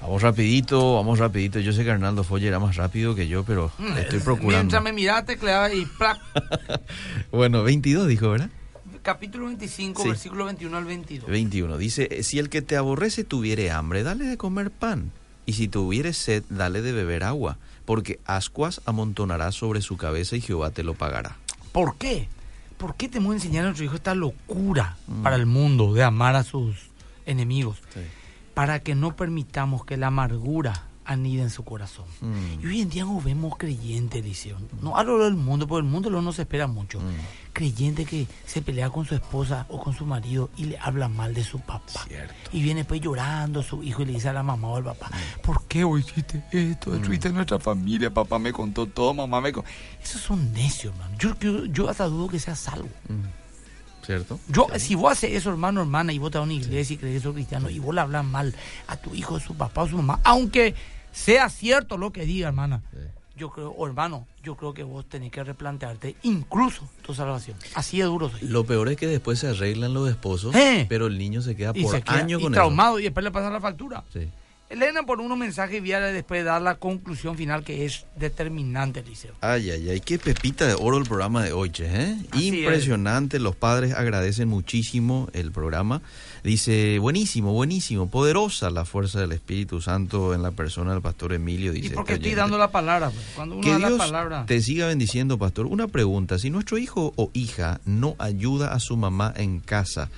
[0.02, 1.60] Vamos rapidito, vamos rapidito.
[1.60, 4.58] Yo sé que Arnaldo Folle era más rápido que yo, pero Mm, estoy eh, procurando.
[4.64, 6.20] Mientras me miraste, tecleaba y ¡plac!
[7.32, 8.50] Bueno, 22 dijo, ¿verdad?
[9.04, 10.10] capítulo 25, Sí.
[10.10, 11.28] versículo 21 al 22.
[11.30, 11.78] 21.
[11.78, 15.12] Dice, si el que te aborrece tuviere hambre, dale de comer pan.
[15.48, 17.58] Y si tuviere sed, dale de beber agua.
[17.86, 21.38] Porque ascuas amontonará sobre su cabeza y Jehová te lo pagará.
[21.72, 22.28] ¿Por qué?
[22.78, 25.24] ¿Por qué tenemos que enseñar a nuestro hijo esta locura Mm.
[25.24, 26.76] para el mundo de amar a sus
[27.26, 27.78] enemigos?
[27.94, 28.02] Sí.
[28.54, 32.06] Para que no permitamos que la amargura anide en su corazón.
[32.22, 32.64] Mm.
[32.64, 34.56] Y hoy en día no vemos creyentes, dice.
[34.82, 37.00] No hablo del mundo, porque el mundo no se espera mucho.
[37.00, 37.54] Mm.
[37.54, 41.34] Creyente que se pelea con su esposa o con su marido y le habla mal
[41.34, 42.06] de su papá.
[42.08, 42.34] Cierto.
[42.54, 45.10] Y viene pues llorando su hijo y le dice a la mamá o al papá,
[45.42, 46.92] ¿por qué hoy hiciste esto?
[46.92, 49.70] Destruiste nuestra familia, papá me contó todo, mamá me contó.
[50.02, 51.18] Esos son necios, hermano.
[51.18, 52.90] Yo, yo, yo hasta dudo que sea salvo.
[54.06, 54.40] ¿Cierto?
[54.48, 56.98] Yo, si vos haces eso, hermano, hermana, y vos te vas a una iglesia y
[56.98, 58.54] crees que sos cristiano, y vos le hablas mal
[58.88, 60.74] a tu hijo, a su papá o su mamá, aunque
[61.12, 62.98] sea cierto lo que diga, hermana, Sí.
[63.38, 67.58] yo creo, o hermano, yo creo que vos tenés que replantearte incluso tu salvación.
[67.76, 68.48] Así de duro soy.
[68.48, 70.86] Lo peor es que después se arreglan los esposos, Eh.
[70.90, 73.24] pero el niño se queda Y por se queda años y con traumado y después
[73.24, 74.04] le pasan la factura.
[74.10, 74.20] eso.
[74.20, 74.30] Sí.
[74.72, 79.34] Elena por unos mensajes viales después de dar la conclusión final que es determinante, Liceo.
[79.42, 82.16] Ay, ay, ay, qué pepita de oro el programa de hoy, ¿eh?
[82.32, 86.02] Así Impresionante, los padres agradecen muchísimo el programa.
[86.44, 91.72] Dice, buenísimo, buenísimo, poderosa la fuerza del Espíritu Santo en la persona del pastor Emilio,
[91.74, 91.88] dice.
[91.88, 92.42] Y porque este estoy oyente.
[92.42, 93.26] dando la palabra, pues.
[93.36, 94.46] cuando uno Que da la Dios palabra.
[94.46, 95.66] te siga bendiciendo, pastor.
[95.66, 100.10] Una pregunta, si nuestro hijo o hija no ayuda a su mamá en casa,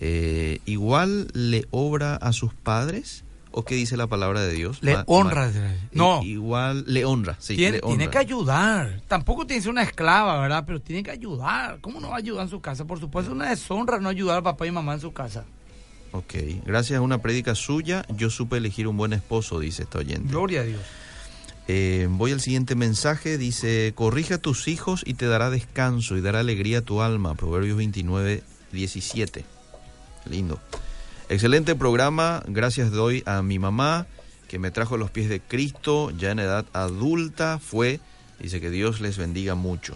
[0.00, 3.22] eh, ¿igual le obra a sus padres?
[3.52, 4.78] ¿O qué dice la palabra de Dios?
[4.82, 5.46] Le Ma- honra.
[5.48, 7.96] ma- No, Igual le honra, sí, tiene, le honra.
[7.96, 9.00] tiene que ayudar.
[9.08, 10.64] Tampoco tiene que ser una esclava, ¿verdad?
[10.66, 11.80] Pero tiene que ayudar.
[11.80, 12.84] ¿Cómo no va a ayudar en su casa?
[12.84, 15.44] Por supuesto, es una deshonra no ayudar a papá y mamá en su casa.
[16.12, 16.34] Ok,
[16.64, 20.28] gracias a una prédica suya, yo supe elegir un buen esposo, dice esta oyente.
[20.28, 20.80] Gloria a Dios.
[21.68, 26.20] Eh, voy al siguiente mensaje, dice, corrige a tus hijos y te dará descanso y
[26.20, 28.42] dará alegría a tu alma, Proverbios 29,
[28.72, 29.44] 17.
[30.28, 30.58] Lindo.
[31.30, 34.08] Excelente programa, gracias doy a mi mamá
[34.48, 38.00] que me trajo los pies de Cristo, ya en edad adulta fue,
[38.40, 39.94] dice que Dios les bendiga mucho.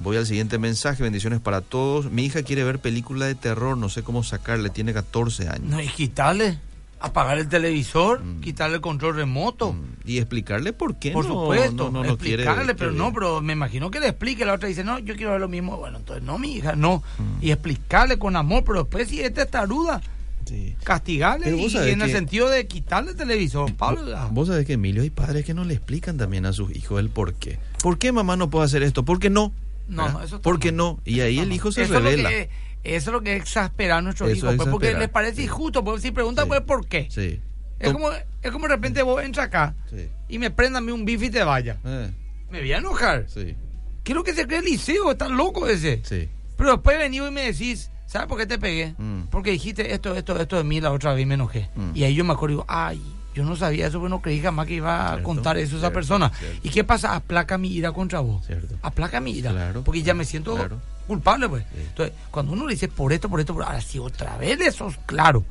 [0.00, 2.10] Voy al siguiente mensaje, bendiciones para todos.
[2.10, 5.70] Mi hija quiere ver película de terror, no sé cómo sacarle, tiene 14 años.
[5.70, 6.58] No, y quitarle,
[7.04, 8.40] apagar el televisor, Mm.
[8.40, 9.72] quitarle el control remoto.
[9.72, 12.42] Mm, Y explicarle por qué Por no, supuesto, no, no, no quiere.
[12.42, 14.44] explicarle, pero no, pero me imagino que le explique.
[14.44, 15.76] La otra dice, no, yo quiero ver lo mismo.
[15.78, 17.02] Bueno, entonces no, mi hija, no.
[17.18, 17.42] Mm.
[17.44, 20.00] Y explicarle con amor, pero después si este es taruda,
[20.44, 20.76] Sí.
[20.84, 23.72] castigarle y en el sentido de quitarle el televisor.
[23.76, 24.02] Pablo,
[24.32, 27.08] Vos sabés que Emilio hay padres que no le explican también a sus hijos el
[27.08, 27.58] por qué.
[27.82, 29.04] ¿Por qué mamá no puede hacer esto?
[29.06, 29.52] ¿Por qué no?
[29.88, 30.24] No, ¿Verdad?
[30.24, 30.76] eso está ¿Por qué mal.
[30.76, 31.00] no?
[31.06, 32.28] Y ahí el hijo se eso Es revela.
[32.28, 32.50] que,
[32.84, 35.42] eso es lo que exaspera a nuestros Eso hijos, es pues, porque exasperar, les parece
[35.42, 35.82] injusto.
[35.84, 36.48] Pues si pregunta, Sí.
[36.48, 37.08] pues, ¿por qué?
[37.10, 37.40] Sí.
[37.80, 40.08] Es como, es como de repente vos entras acá Sí.
[40.28, 41.78] y me prendan un bife y te vaya.
[41.84, 42.10] Eh,
[42.50, 43.24] Me voy a enojar.
[43.28, 43.56] sí.
[44.04, 45.10] ¿Qué es lo que se cree el liceo?
[45.10, 46.00] Está loco ese.
[46.04, 46.28] Sí.
[46.58, 48.94] Pero después venís y me decís, ¿sabes por qué te pegué?
[48.98, 49.22] Mm.
[49.30, 51.70] Porque dijiste esto, esto, esto de mí la otra vez y me enojé.
[51.74, 51.90] Mm.
[51.94, 53.02] Y ahí yo me acuerdo y digo, ay,
[53.34, 55.78] yo no sabía eso, porque no creí jamás que iba a Cierto, contar eso a
[55.78, 56.28] esa cierto, persona.
[56.38, 56.58] cierto.
[56.62, 57.14] ¿Y qué pasa?
[57.16, 58.44] Aplaca mi ira contra vos.
[58.46, 58.76] Cierto.
[58.82, 59.50] Aplaca mi ira.
[59.52, 60.80] Claro, porque ya me siento claro.
[61.04, 61.64] Culpable, pues.
[61.72, 61.80] Sí.
[61.88, 64.70] Entonces, cuando uno le dice por esto, por esto, por ahora sí, otra vez le
[64.72, 65.44] sos claro.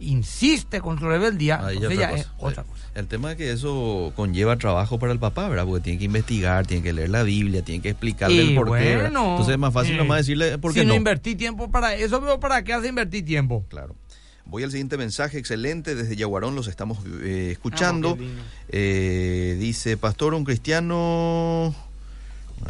[0.00, 2.86] Insiste con su rebeldía, Ahí ya entonces otra ya es otra cosa.
[2.94, 5.64] El tema es que eso conlleva trabajo para el papá, ¿verdad?
[5.66, 8.66] Porque tiene que investigar, tiene que leer la Biblia, tiene que explicarle Y el por
[8.66, 8.72] qué.
[8.96, 9.00] ¿verdad?
[9.10, 10.98] bueno, Entonces es más fácil eh, nomás decirle por qué si no no.
[10.98, 13.64] invertí tiempo para eso, pero ¿para qué hace invertir tiempo?
[13.68, 13.96] Claro.
[14.44, 18.10] Voy al siguiente mensaje, excelente, desde Yaguarón los estamos eh, escuchando.
[18.12, 18.42] Ah, lindo.
[18.68, 21.74] Eh, dice, pastor, un cristiano...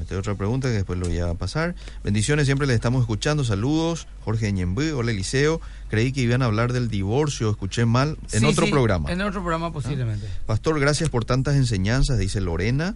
[0.00, 1.74] Esta es otra pregunta que después lo voy a pasar.
[2.04, 3.44] Bendiciones, siempre les estamos escuchando.
[3.44, 5.60] Saludos, Jorge Ñembú, hola Eliseo.
[5.88, 9.10] Creí que iban a hablar del divorcio, escuché mal en Sí, otro sí, programa.
[9.10, 10.26] En otro programa posiblemente.
[10.46, 12.94] Pastor, gracias por tantas enseñanzas, dice Lorena.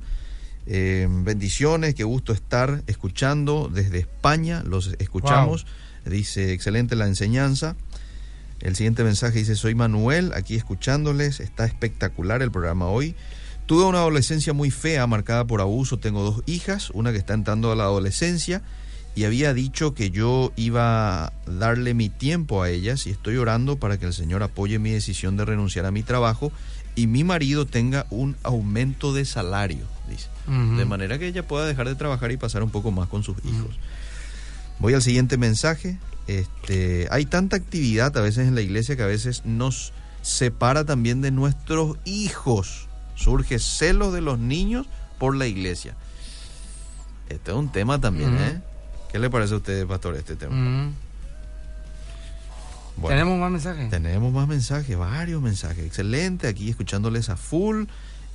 [0.66, 5.66] Eh, bendiciones, qué gusto estar escuchando desde España, los escuchamos.
[6.04, 7.76] Dice, excelente la enseñanza.
[8.60, 13.16] El siguiente mensaje dice, soy Manuel, aquí escuchándoles, está espectacular el programa hoy.
[13.66, 17.72] Tuve una adolescencia muy fea, marcada por abuso, tengo dos hijas, una que está entrando
[17.72, 18.62] a la adolescencia
[19.14, 23.76] y había dicho que yo iba a darle mi tiempo a ellas y estoy orando
[23.76, 26.50] para que el Señor apoye mi decisión de renunciar a mi trabajo
[26.94, 30.28] y mi marido tenga un aumento de salario, dice.
[30.76, 33.36] De manera que ella pueda dejar de trabajar y pasar un poco más con sus
[33.44, 33.76] hijos.
[34.78, 35.98] Voy al siguiente mensaje.
[36.26, 39.92] Este, hay tanta actividad a veces en la iglesia que a veces nos
[40.22, 42.88] separa también de nuestros hijos.
[43.14, 44.86] Surge celo de los niños
[45.18, 45.94] por la iglesia.
[47.28, 48.36] Este es un tema también.
[48.38, 48.60] ¿eh?
[49.10, 50.92] ¿Qué le parece a usted, pastor, este tema?
[52.96, 53.08] Bueno.
[53.08, 53.90] ¿Tenemos más mensajes?
[53.90, 55.84] Tenemos más mensajes, varios mensajes.
[55.86, 57.84] Excelente, aquí escuchándoles a full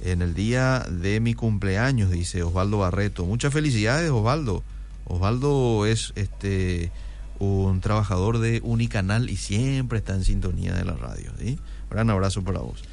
[0.02, 3.26] en el día de mi cumpleaños, dice Osvaldo Barreto.
[3.26, 4.64] Muchas felicidades, Osvaldo.
[5.06, 6.92] Osvaldo es este
[7.40, 11.32] un trabajador de Unicanal y siempre está en sintonía de la radio.
[11.40, 11.60] ¿sí?
[11.90, 12.84] Gran abrazo para vos.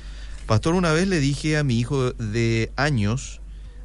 [0.47, 3.41] Pastor, una vez le dije a mi hijo de años,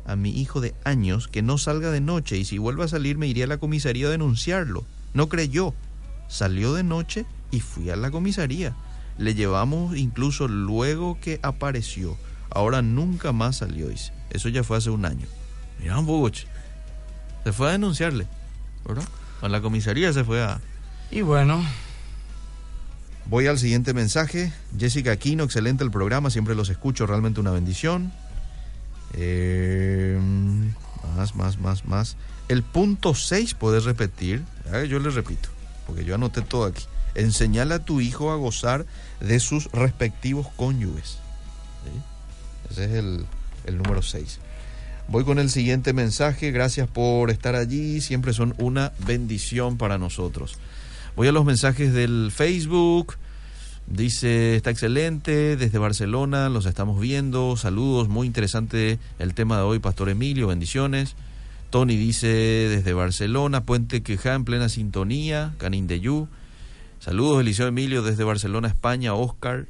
[0.06, 3.18] a mi hijo de años, que no salga de noche y si vuelve a salir
[3.18, 4.84] me iría a la comisaría a denunciarlo.
[5.14, 5.74] No creyó.
[6.28, 8.76] Salió de noche y fui a la comisaría.
[9.18, 12.18] Le llevamos incluso luego que apareció.
[12.50, 14.12] Ahora nunca más salió, dice.
[14.30, 15.28] Eso ya fue hace un año.
[15.80, 16.30] Mira, un poco.
[17.44, 18.28] Se fue a denunciarle,
[18.86, 19.08] ¿verdad?
[19.42, 20.60] A la comisaría se fue a...
[21.10, 21.64] Y bueno,
[23.30, 24.52] Voy al siguiente mensaje.
[24.78, 28.12] Jessica Aquino, excelente el programa, siempre los escucho, realmente una bendición.
[29.14, 30.20] Eh,
[31.16, 32.18] más, más, más, más.
[32.48, 34.42] El punto 6, puedes repetir.
[34.74, 35.50] Ah, Yo le repito,
[35.86, 36.86] porque yo anoté todo aquí.
[37.14, 38.88] Enseñale a tu hijo a gozar
[39.20, 41.20] de sus respectivos cónyuges.
[42.72, 43.28] Ese es el,
[43.66, 44.40] el número 6.
[45.08, 46.50] Voy con el siguiente mensaje.
[46.50, 48.02] Gracias por estar allí.
[48.02, 50.58] Siempre son una bendición para nosotros.
[51.20, 53.18] Voy a los mensajes del Facebook.
[53.88, 57.58] Dice, está excelente, desde Barcelona, los estamos viendo.
[57.58, 61.18] Saludos, muy interesante el tema de hoy, Pastor Emilio, bendiciones.
[61.72, 66.30] Tony dice, desde Barcelona, Puente Quejá, en plena sintonía, Canindeyú.
[67.00, 69.66] Saludos, Eliseo Emilio, desde Barcelona, España, Oscar.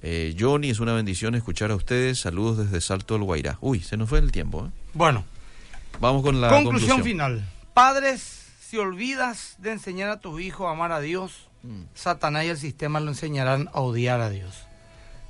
[0.00, 2.20] Eh, Johnny, es una bendición escuchar a ustedes.
[2.20, 3.58] Saludos desde Salto del Guairá.
[3.60, 4.66] Uy, se nos fue el tiempo.
[4.66, 4.70] ¿eh?
[4.94, 5.24] bueno.
[6.00, 7.02] Vamos con la conclusión, conclusión.
[7.02, 7.48] final.
[7.74, 11.82] Padres, si olvidas de enseñar a tus hijos a amar a Dios, Mm.
[11.94, 14.66] Satanás y el sistema lo enseñarán a odiar a Dios.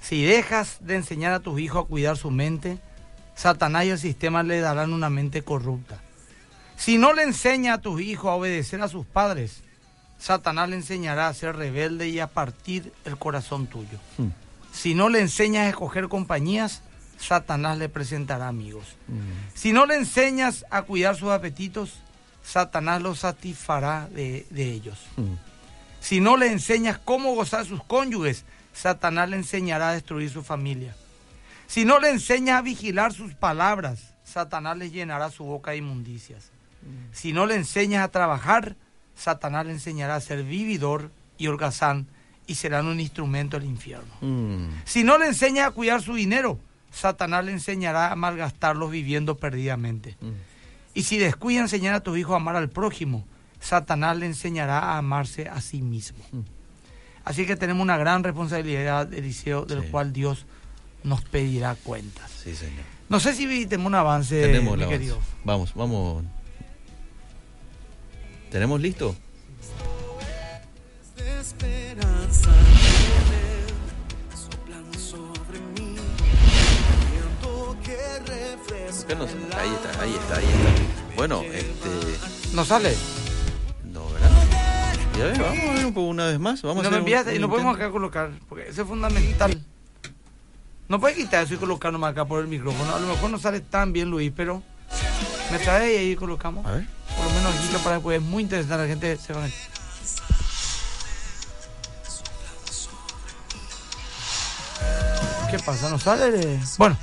[0.00, 2.78] Si dejas de enseñar a tus hijos a cuidar su mente,
[3.34, 6.00] Satanás y el sistema le darán una mente corrupta.
[6.76, 9.62] Si no le enseña a tus hijos a obedecer a sus padres,
[10.18, 13.98] Satanás le enseñará a ser rebelde y a partir el corazón tuyo.
[14.18, 14.28] Mm.
[14.72, 16.82] Si no le enseñas a escoger compañías,
[17.18, 18.96] Satanás le presentará amigos.
[19.08, 19.54] Mm.
[19.54, 22.00] Si no le enseñas a cuidar sus apetitos,
[22.48, 24.98] Satanás los satisfará de, de ellos.
[25.16, 25.34] Mm.
[26.00, 30.94] Si no le enseñas cómo gozar sus cónyuges, Satanás le enseñará a destruir su familia.
[31.66, 36.50] Si no le enseñas a vigilar sus palabras, Satanás le llenará su boca de inmundicias.
[37.12, 38.76] Si no le enseñas a trabajar,
[39.14, 42.06] Satanás le enseñará a ser vividor y holgazán
[42.46, 44.14] y serán un instrumento del infierno.
[44.22, 44.70] Mm.
[44.86, 46.58] Si no le enseñas a cuidar su dinero,
[46.90, 50.16] Satanás le enseñará a malgastarlos viviendo perdidamente.
[50.22, 50.47] Mm.
[50.98, 53.24] Y si descuida enseñar a tus hijos a amar al prójimo,
[53.60, 56.18] Satanás le enseñará a amarse a sí mismo.
[56.32, 56.40] Mm.
[57.24, 59.88] Así que tenemos una gran responsabilidad, Eliseo, del Sí.
[59.92, 60.44] cual Dios
[61.04, 62.30] nos pedirá cuentas.
[62.42, 62.82] Sí, señor.
[63.08, 64.98] No sé si tenemos un avance, Tenemos mi avance.
[64.98, 65.18] querido.
[65.44, 66.24] Vamos, vamos.
[68.50, 69.14] ¿Tenemos listo?
[71.16, 72.50] de esperanza
[78.88, 81.14] No Ahí está, ahí está, ahí está.
[81.14, 82.54] Bueno, este.
[82.54, 82.96] ¿No sale?
[83.84, 84.30] No, ¿verdad?
[85.18, 86.62] Ya ves, vamos a ver un poco una vez más.
[86.62, 87.84] Vamos no a me un- un y no podemos intento.
[87.84, 89.60] acá colocar, porque eso es fundamental.
[90.88, 92.94] No puedes quitar eso y colocarlo acá por el micrófono.
[92.94, 94.62] A lo mejor no sale tan bien, Luis, pero
[95.52, 96.64] me trae y ahí colocamos.
[96.64, 96.86] A ver.
[97.14, 98.82] Por lo menos aquí para después es muy interesante.
[98.84, 99.58] La gente se va a meter.
[105.50, 105.88] ¿Qué pasa?
[105.88, 106.58] ¿No sale?
[106.76, 106.96] Bueno,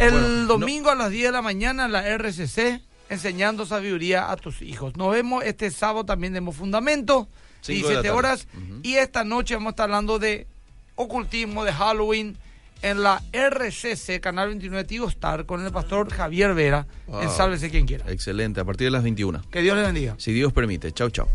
[0.00, 4.30] el Bueno, no- domingo a las 10 de la mañana en la RCC enseñando sabiduría
[4.30, 4.96] a tus hijos.
[4.96, 7.28] Nos vemos este sábado también demos fundamento,
[7.60, 8.10] Cinco de la 17 tarde.
[8.10, 8.48] horas.
[8.82, 10.46] Y esta noche vamos a estar hablando de
[10.94, 12.36] ocultismo, de Halloween
[12.82, 16.86] en la RCC, Canal 29 Tigo Star, con el pastor Javier Vera,
[17.20, 17.28] en.
[17.30, 18.10] Sálvese quien quiera.
[18.10, 19.42] Excelente, a partir de las 21.
[19.50, 20.14] Que Dios le bendiga.
[20.18, 20.90] Si Dios permite.
[20.92, 21.28] Chau, chau.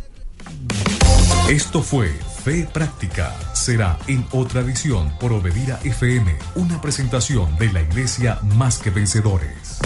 [1.49, 2.07] Esto fue
[2.43, 3.31] Fe Práctica.
[3.53, 9.79] Será en otra edición por Obedira FM, una presentación de la Iglesia Más que Vencedores.